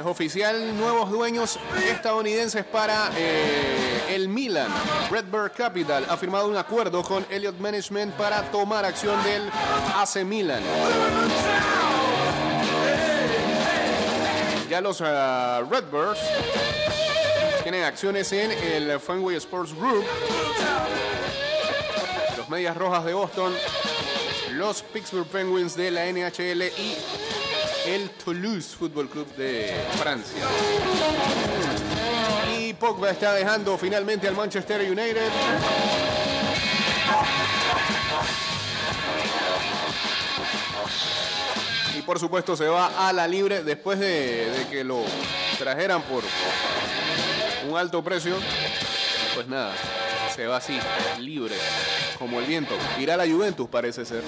oficial, 0.05 0.77
nuevos 0.77 1.09
dueños 1.09 1.59
estadounidenses 1.89 2.65
para 2.65 3.11
eh, 3.15 4.03
el 4.09 4.27
Milan. 4.29 4.67
Redbird 5.09 5.51
Capital 5.53 6.05
ha 6.09 6.17
firmado 6.17 6.47
un 6.47 6.57
acuerdo 6.57 7.03
con 7.03 7.25
Elliott 7.29 7.57
Management 7.59 8.13
para 8.15 8.43
tomar 8.51 8.85
acción 8.85 9.21
del 9.23 9.49
AC 9.95 10.23
Milan. 10.25 10.61
Ya 14.69 14.81
los 14.81 15.01
ah, 15.01 15.61
Redbirds 15.69 16.19
tienen 17.63 17.83
acciones 17.83 18.31
en 18.33 18.51
el 18.51 18.99
Fenway 18.99 19.35
Sports 19.37 19.73
Group, 19.73 20.03
los 22.37 22.49
Medias 22.49 22.75
Rojas 22.75 23.05
de 23.05 23.13
Boston, 23.13 23.53
los 24.53 24.81
Pittsburgh 24.81 25.27
Penguins 25.27 25.75
de 25.75 25.91
la 25.91 26.05
NHL 26.11 26.63
y 26.63 26.97
el 27.85 28.09
Toulouse 28.11 28.75
Football 28.77 29.09
Club 29.09 29.35
de 29.35 29.73
Francia. 29.97 30.45
Y 32.57 32.73
Pogba 32.73 33.11
está 33.11 33.33
dejando 33.33 33.77
finalmente 33.77 34.27
al 34.27 34.35
Manchester 34.35 34.81
United. 34.81 35.29
Y 41.97 42.01
por 42.01 42.19
supuesto 42.19 42.55
se 42.55 42.67
va 42.67 43.07
a 43.07 43.13
la 43.13 43.27
libre 43.27 43.63
después 43.63 43.99
de, 43.99 44.49
de 44.49 44.67
que 44.69 44.83
lo 44.83 45.03
trajeran 45.57 46.01
por 46.03 46.23
un 47.69 47.77
alto 47.77 48.03
precio. 48.03 48.35
Pues 49.35 49.47
nada, 49.47 49.73
se 50.35 50.45
va 50.47 50.57
así, 50.57 50.79
libre, 51.19 51.55
como 52.19 52.39
el 52.39 52.45
viento. 52.45 52.75
Irá 52.99 53.15
a 53.15 53.17
la 53.17 53.27
Juventus 53.27 53.67
parece 53.67 54.05
ser. 54.05 54.23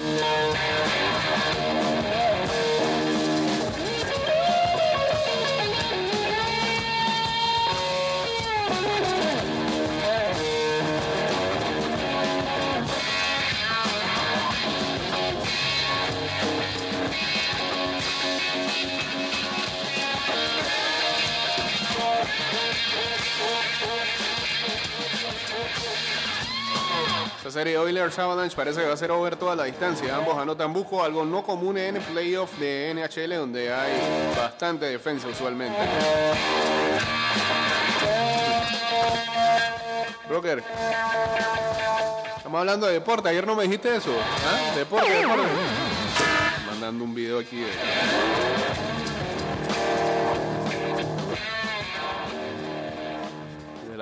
Esta 27.46 27.60
serie 27.60 27.78
Oilers 27.78 28.18
Avalanche 28.18 28.56
parece 28.56 28.80
que 28.80 28.88
va 28.88 28.94
a 28.94 28.96
ser 28.96 29.12
over 29.12 29.36
toda 29.36 29.54
la 29.54 29.62
distancia. 29.62 30.16
Ambos 30.16 30.36
anotan 30.36 30.72
buco, 30.72 31.04
algo 31.04 31.24
no 31.24 31.44
común 31.44 31.78
en 31.78 31.94
playoff 32.02 32.58
de 32.58 32.92
NHL 32.92 33.36
donde 33.36 33.72
hay 33.72 33.92
bastante 34.36 34.86
defensa 34.86 35.28
usualmente. 35.28 35.78
Broker, 40.28 40.64
estamos 42.36 42.58
hablando 42.58 42.88
de 42.88 42.94
deporte. 42.94 43.28
Ayer 43.28 43.46
no 43.46 43.54
me 43.54 43.62
dijiste 43.62 43.94
eso. 43.94 44.10
¿Ah? 44.44 44.74
Deporte, 44.76 45.08
deporte. 45.08 45.42
Mandando 46.68 47.04
un 47.04 47.14
video 47.14 47.38
aquí. 47.38 47.60
de- 47.60 47.66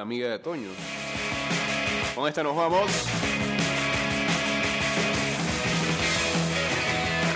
amiga 0.01 0.29
de 0.29 0.39
Toño. 0.39 0.69
Con 2.15 2.29
esta 2.29 2.43
nos 2.43 2.55
vamos. 2.55 2.91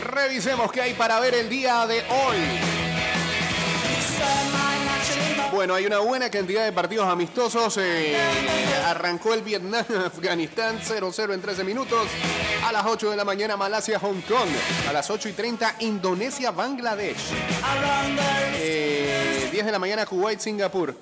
Revisemos 0.03 0.71
qué 0.73 0.83
hay 0.83 0.95
para 0.95 1.19
ver 1.21 1.35
el 1.35 1.49
día 1.49 1.87
de 1.87 2.01
hoy. 2.01 2.37
Bueno, 5.53 5.75
hay 5.75 5.87
una 5.87 5.99
buena 5.99 6.31
cantidad 6.31 6.65
de 6.65 6.73
partidos 6.73 7.07
amistosos. 7.09 7.77
eh, 7.79 8.17
arrancó 8.87 9.35
el 9.35 9.43
Vietnam-Afganistán 9.43 10.79
0-0 10.87 11.35
en 11.35 11.41
13 11.41 11.65
minutos. 11.65 12.07
A 12.65 12.71
las 12.73 12.85
8 12.87 13.11
de 13.11 13.17
la 13.17 13.25
mañana 13.25 13.57
Malasia-Hong 13.57 14.21
Kong. 14.23 14.49
A 14.89 14.93
las 14.93 15.11
8 15.11 15.29
y 15.31 15.33
30 15.33 15.77
Indonesia-Bangladesh. 15.81 17.17
Eh, 18.61 19.49
10 19.51 19.67
de 19.67 19.73
la 19.73 19.79
mañana 19.79 20.07
Kuwait-Singapur. 20.07 20.95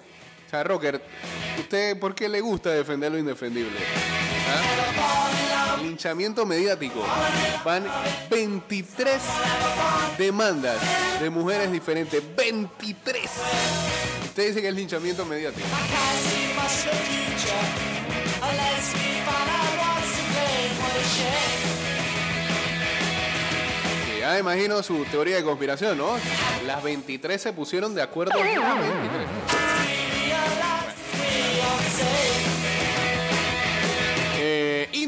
O 0.46 0.50
sea, 0.50 0.62
Rocker, 0.62 1.02
¿usted 1.58 1.98
por 1.98 2.14
qué 2.14 2.28
le 2.28 2.40
gusta 2.40 2.70
defender 2.70 3.10
lo 3.10 3.18
indefendible? 3.18 3.76
¿Ah? 4.48 5.76
Linchamiento 5.82 6.46
mediático. 6.46 7.04
Van 7.64 7.84
23 8.30 9.20
demandas 10.16 10.78
de 11.20 11.30
mujeres 11.30 11.72
diferentes. 11.72 12.22
23. 12.36 13.30
Usted 14.24 14.48
dice 14.48 14.62
que 14.62 14.68
es 14.68 14.74
linchamiento 14.74 15.24
mediático. 15.24 15.66
Ya 24.20 24.32
me 24.32 24.38
imagino 24.40 24.82
su 24.82 25.04
teoría 25.04 25.36
de 25.36 25.44
conspiración, 25.44 25.98
¿no? 25.98 26.16
Las 26.66 26.82
23 26.82 27.40
se 27.40 27.52
pusieron 27.52 27.94
de 27.94 28.02
acuerdo. 28.02 28.32
23. 28.36 29.75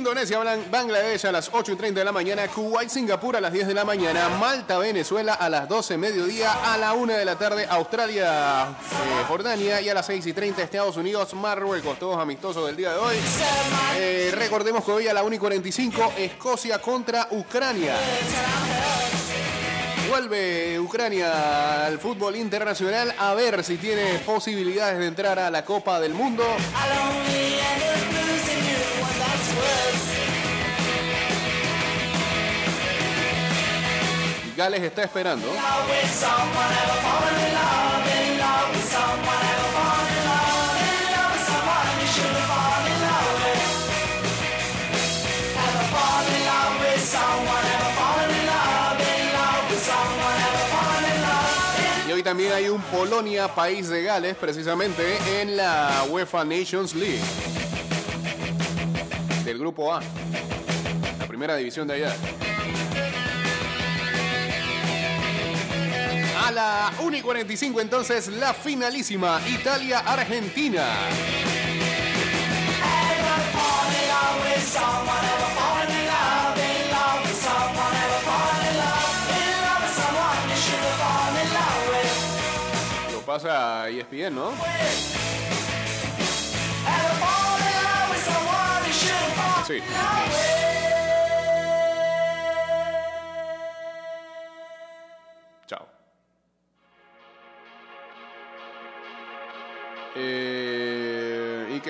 Indonesia, 0.09 0.39
Bangladesh 0.71 1.27
a 1.27 1.33
las 1.33 1.51
8 1.53 1.73
y 1.73 1.77
30 1.77 2.01
de 2.01 2.05
la 2.05 2.13
mañana, 2.13 2.49
Kuwait, 2.49 2.89
Singapur 2.89 3.37
a 3.37 3.43
las 3.43 3.53
10 3.53 3.67
de 3.67 3.75
la 3.75 3.85
mañana, 3.85 4.31
Malta, 4.41 4.79
Venezuela 4.79 5.35
a 5.35 5.51
las 5.51 5.69
12 5.69 5.99
mediodía, 5.99 6.51
a 6.73 6.79
la 6.79 6.95
1 6.95 7.13
de 7.13 7.25
la 7.27 7.37
tarde, 7.37 7.67
Australia, 7.69 8.69
eh, 8.69 9.25
Jordania 9.29 9.83
y 9.83 9.91
a 9.91 9.93
las 9.93 10.07
6 10.07 10.27
y 10.27 10.33
30 10.33 10.63
Estados 10.63 10.97
Unidos, 10.97 11.35
Marruecos, 11.35 11.99
todos 11.99 12.19
amistosos 12.19 12.65
del 12.67 12.77
día 12.77 12.93
de 12.93 12.99
hoy. 12.99 13.17
Eh, 13.97 14.33
recordemos 14.35 14.83
que 14.83 14.93
hoy 14.93 15.09
a 15.09 15.13
la 15.13 15.23
1 15.23 15.37
y 15.37 15.39
45, 15.39 16.15
Escocia 16.17 16.79
contra 16.79 17.29
Ucrania. 17.33 17.95
Vuelve 20.09 20.81
Ucrania 20.81 21.85
al 21.85 21.99
fútbol 21.99 22.35
internacional 22.37 23.15
a 23.19 23.35
ver 23.35 23.63
si 23.63 23.77
tiene 23.77 24.21
posibilidades 24.25 24.99
de 24.99 25.07
entrar 25.07 25.39
a 25.39 25.51
la 25.51 25.67
Copa 25.67 26.01
del 26.01 26.15
Mundo. 26.15 26.45
Gales 34.59 34.83
está 34.83 35.05
esperando. 35.05 35.47
Y 52.09 52.13
hoy 52.13 52.23
también 52.25 52.53
hay 52.53 52.69
un 52.69 52.83
Polonia, 52.83 53.47
país 53.55 53.89
de 53.89 54.03
Gales, 54.03 54.35
precisamente 54.35 55.41
en 55.41 55.57
la 55.57 56.05
UEFA 56.11 56.45
Nations 56.45 56.97
League. 56.97 57.23
Del 59.45 59.57
grupo 59.57 59.95
A. 59.95 60.01
La 61.21 61.27
primera 61.29 61.55
división 61.55 61.87
de 61.87 61.95
allá. 61.95 62.48
A 66.49 66.51
la 66.51 66.93
1 67.01 67.19
y 67.19 67.21
45 67.21 67.79
entonces 67.79 68.29
la 68.29 68.55
finalísima 68.55 69.39
Italia-Argentina. 69.47 70.83
Lo 83.13 83.21
pasa 83.27 83.91
E 83.91 84.01
ESPN, 84.01 84.35
¿no? 84.35 84.53
Sí. 89.67 89.83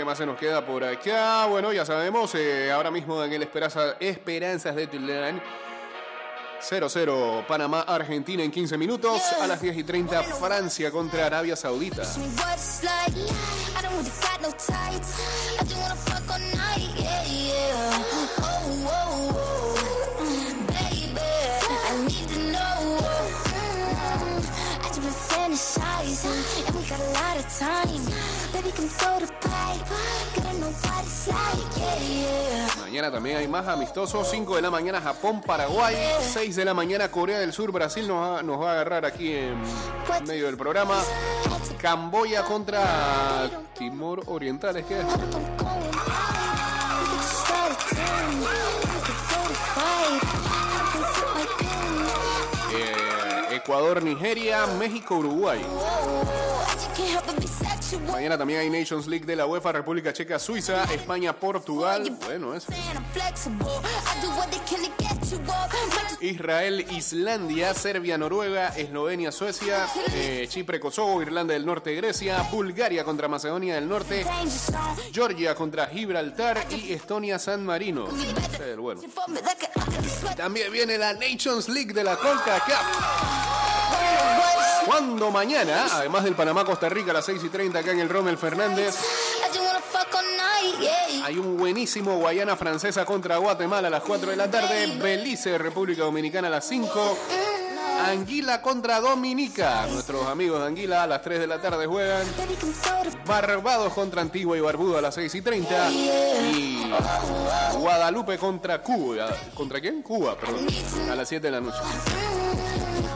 Más 0.08 0.16
se 0.16 0.24
nos 0.24 0.38
queda 0.38 0.64
por 0.64 0.82
acá? 0.82 1.44
Bueno, 1.44 1.70
ya 1.70 1.84
sabemos, 1.84 2.34
eh, 2.34 2.72
ahora 2.72 2.90
mismo 2.90 3.20
Daniel 3.20 3.42
Esperanza, 3.42 3.94
Esperanzas 4.00 4.74
de 4.74 4.86
Tulán. 4.86 5.42
0-0 6.62 7.46
Panamá, 7.46 7.82
Argentina 7.82 8.42
en 8.42 8.50
15 8.50 8.78
minutos. 8.78 9.20
A 9.38 9.46
las 9.46 9.60
10 9.60 9.76
y 9.76 9.84
30 9.84 10.22
Francia 10.22 10.90
contra 10.90 11.26
Arabia 11.26 11.56
Saudita. 11.56 12.04
Mañana 32.80 33.12
también 33.12 33.36
hay 33.36 33.48
más 33.48 33.68
amistosos. 33.68 34.28
5 34.28 34.56
de 34.56 34.62
la 34.62 34.70
mañana 34.70 35.00
Japón, 35.00 35.40
Paraguay. 35.40 35.96
6 36.32 36.56
de 36.56 36.64
la 36.64 36.74
mañana 36.74 37.10
Corea 37.10 37.38
del 37.38 37.52
Sur, 37.52 37.70
Brasil 37.70 38.08
nos 38.08 38.20
va, 38.20 38.42
nos 38.42 38.60
va 38.60 38.70
a 38.70 38.72
agarrar 38.72 39.04
aquí 39.04 39.32
en 39.32 39.56
medio 40.26 40.46
del 40.46 40.56
programa. 40.56 40.96
Camboya 41.80 42.42
contra 42.42 43.48
Timor 43.76 44.22
Oriental. 44.26 44.76
¿Es 44.76 44.86
que? 44.86 45.00
Eh, 52.74 53.56
Ecuador, 53.56 54.02
Nigeria, 54.02 54.66
México, 54.78 55.16
Uruguay. 55.16 55.60
Mañana 58.10 58.36
también 58.36 58.60
hay 58.60 58.70
Nations 58.70 59.06
League 59.06 59.24
de 59.24 59.36
la 59.36 59.46
UEFA, 59.46 59.72
República 59.72 60.12
Checa, 60.12 60.38
Suiza, 60.38 60.84
España, 60.92 61.32
Portugal. 61.32 62.16
Bueno, 62.24 62.54
eso. 62.54 62.72
Israel, 66.20 66.86
Islandia, 66.90 67.74
Serbia, 67.74 68.18
Noruega, 68.18 68.68
Eslovenia, 68.76 69.32
Suecia, 69.32 69.86
eh, 70.12 70.46
Chipre, 70.48 70.80
Kosovo, 70.80 71.22
Irlanda 71.22 71.54
del 71.54 71.64
Norte, 71.64 71.94
Grecia, 71.94 72.42
Bulgaria 72.50 73.04
contra 73.04 73.28
Macedonia 73.28 73.76
del 73.76 73.88
Norte. 73.88 74.26
Georgia 75.12 75.54
contra 75.54 75.86
Gibraltar 75.86 76.66
y 76.70 76.92
Estonia, 76.92 77.38
San 77.38 77.64
Marino. 77.64 78.08
Bueno. 78.78 79.00
También 80.36 80.72
viene 80.72 80.98
la 80.98 81.14
Nations 81.14 81.68
League 81.68 81.92
de 81.92 82.04
la 82.04 82.16
CONCACAF. 82.16 83.77
Cuando 84.88 85.30
mañana, 85.30 85.84
además 85.92 86.24
del 86.24 86.34
Panamá-Costa 86.34 86.88
Rica 86.88 87.10
a 87.10 87.14
las 87.14 87.26
6 87.26 87.44
y 87.44 87.50
30 87.50 87.78
acá 87.78 87.90
en 87.90 88.00
el 88.00 88.08
Rommel 88.08 88.38
Fernández, 88.38 88.96
hay 91.22 91.36
un 91.36 91.58
buenísimo 91.58 92.16
Guayana 92.16 92.56
Francesa 92.56 93.04
contra 93.04 93.36
Guatemala 93.36 93.88
a 93.88 93.90
las 93.90 94.02
4 94.02 94.30
de 94.30 94.36
la 94.36 94.50
tarde, 94.50 94.86
Belice, 94.98 95.58
República 95.58 96.04
Dominicana 96.04 96.48
a 96.48 96.52
las 96.52 96.66
5, 96.68 97.18
Anguila 98.06 98.62
contra 98.62 98.98
Dominica. 99.00 99.86
Nuestros 99.88 100.26
amigos 100.26 100.62
de 100.62 100.68
Anguila 100.68 101.02
a 101.02 101.06
las 101.06 101.20
3 101.20 101.40
de 101.40 101.46
la 101.46 101.60
tarde 101.60 101.86
juegan. 101.86 102.26
Barbados 103.26 103.92
contra 103.92 104.22
Antigua 104.22 104.56
y 104.56 104.60
Barbuda 104.60 105.00
a 105.00 105.02
las 105.02 105.14
6 105.16 105.34
y 105.34 105.42
30. 105.42 105.90
Y 105.90 106.90
Guadalupe 107.76 108.38
contra 108.38 108.82
Cuba. 108.82 109.28
¿Contra 109.52 109.82
quién? 109.82 110.00
Cuba, 110.00 110.34
perdón. 110.34 110.66
A 111.10 111.14
las 111.14 111.28
7 111.28 111.46
de 111.46 111.50
la 111.50 111.60
noche. 111.60 111.76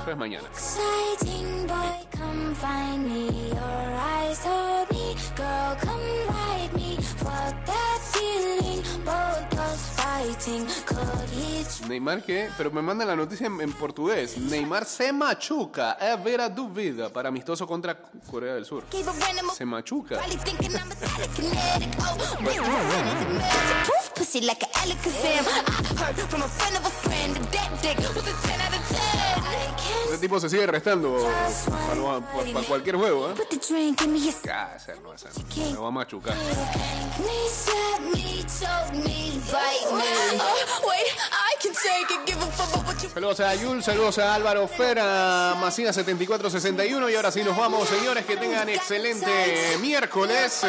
Eso 0.02 0.10
es 0.10 0.16
mañana. 0.16 0.48
exciting 0.48 1.66
boy, 1.68 1.94
come 2.10 2.52
find 2.56 3.06
me. 3.06 3.28
Your 3.50 3.94
eyes 4.18 4.40
told 4.42 4.90
me, 4.90 5.14
girl, 5.36 5.76
come 5.78 6.02
ride 6.28 6.74
me. 6.74 6.96
Fuck 6.96 7.54
that 7.66 8.00
feeling, 8.12 8.82
both 9.04 9.60
us 9.60 9.90
fighting. 9.94 10.66
ting, 10.66 10.84
courage. 10.84 11.86
Neymar 11.88 12.24
qué? 12.24 12.50
Pero 12.58 12.72
me 12.72 12.82
mandan 12.82 13.06
la 13.06 13.14
noticia 13.14 13.46
en, 13.46 13.60
en 13.60 13.72
portugués. 13.72 14.36
Neymar 14.38 14.86
se 14.86 15.12
machuca. 15.12 15.92
Es 15.92 16.20
vera 16.24 16.48
dúvida 16.48 17.08
para 17.08 17.28
amistoso 17.28 17.64
contra 17.64 17.96
Corea 18.28 18.54
del 18.54 18.64
Sur. 18.64 18.82
Se 19.56 19.64
machuca. 19.64 20.18
tipo 30.22 30.40
se 30.40 30.48
sigue 30.48 30.66
restando 30.66 31.18
para, 31.68 32.20
para- 32.20 32.52
para 32.54 32.66
cualquier 32.66 32.96
juego, 32.96 33.30
¿eh? 33.30 33.34
no. 33.36 33.42
Me 35.72 35.76
va 35.78 35.88
a 35.88 35.90
machucar. 35.90 36.34
Oh, 39.54 39.98
Saludos 43.12 43.40
a 43.40 43.54
Yul, 43.54 43.82
saludos 43.82 44.18
a 44.18 44.34
Álvaro 44.34 44.66
Fera, 44.68 45.54
Macina7461 45.60 47.12
y 47.12 47.14
ahora 47.16 47.30
sí 47.30 47.42
nos 47.44 47.56
vamos, 47.56 47.88
señores, 47.88 48.24
que 48.24 48.36
tengan 48.36 48.68
excelente 48.70 49.76
miércoles. 49.80 50.64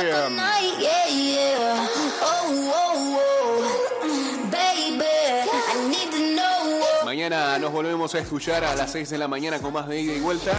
Nos 7.29 7.71
volvemos 7.71 8.13
a 8.15 8.19
escuchar 8.19 8.65
a 8.65 8.75
las 8.75 8.91
6 8.91 9.11
de 9.11 9.17
la 9.17 9.29
mañana 9.29 9.59
con 9.59 9.71
más 9.71 9.87
de 9.87 10.01
ida 10.01 10.13
y 10.13 10.19
vuelta. 10.19 10.51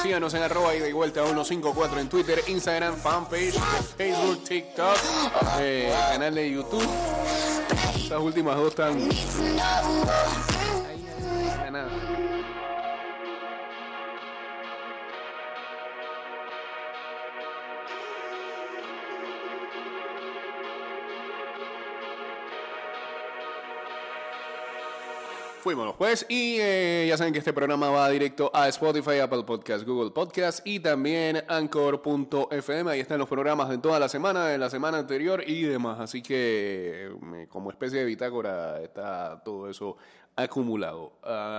Síganos 0.00 0.32
en 0.34 0.42
arroba 0.42 0.76
ida 0.76 0.86
y 0.86 0.92
vuelta 0.92 1.24
154 1.24 1.98
en 1.98 2.08
Twitter, 2.08 2.40
Instagram, 2.46 2.96
fanpage, 2.96 3.54
Facebook, 3.96 4.44
TikTok, 4.44 4.96
eh, 5.58 5.92
canal 6.12 6.36
de 6.36 6.52
YouTube. 6.52 6.86
Estas 7.96 8.20
últimas 8.20 8.56
dos 8.56 8.68
están... 8.68 8.96
Know. 8.96 10.04
nada. 11.72 12.15
Fuimos 25.66 25.96
pues 25.96 26.24
y 26.28 26.58
eh, 26.60 27.06
ya 27.08 27.16
saben 27.16 27.32
que 27.32 27.40
este 27.40 27.52
programa 27.52 27.90
va 27.90 28.08
directo 28.08 28.52
a 28.54 28.68
Spotify, 28.68 29.18
Apple 29.18 29.42
Podcast, 29.42 29.84
Google 29.84 30.12
Podcast 30.12 30.64
y 30.64 30.78
también 30.78 31.42
Anchor.fm. 31.48 32.88
Ahí 32.88 33.00
están 33.00 33.18
los 33.18 33.28
programas 33.28 33.68
de 33.70 33.78
toda 33.78 33.98
la 33.98 34.08
semana, 34.08 34.46
de 34.46 34.58
la 34.58 34.70
semana 34.70 34.98
anterior 34.98 35.42
y 35.44 35.62
demás. 35.64 35.98
Así 35.98 36.22
que 36.22 37.08
eh, 37.08 37.46
como 37.48 37.72
especie 37.72 37.98
de 37.98 38.04
bitácora 38.04 38.80
está 38.80 39.42
todo 39.44 39.68
eso 39.68 39.96
acumulado. 40.36 41.18
Ah, 41.24 41.54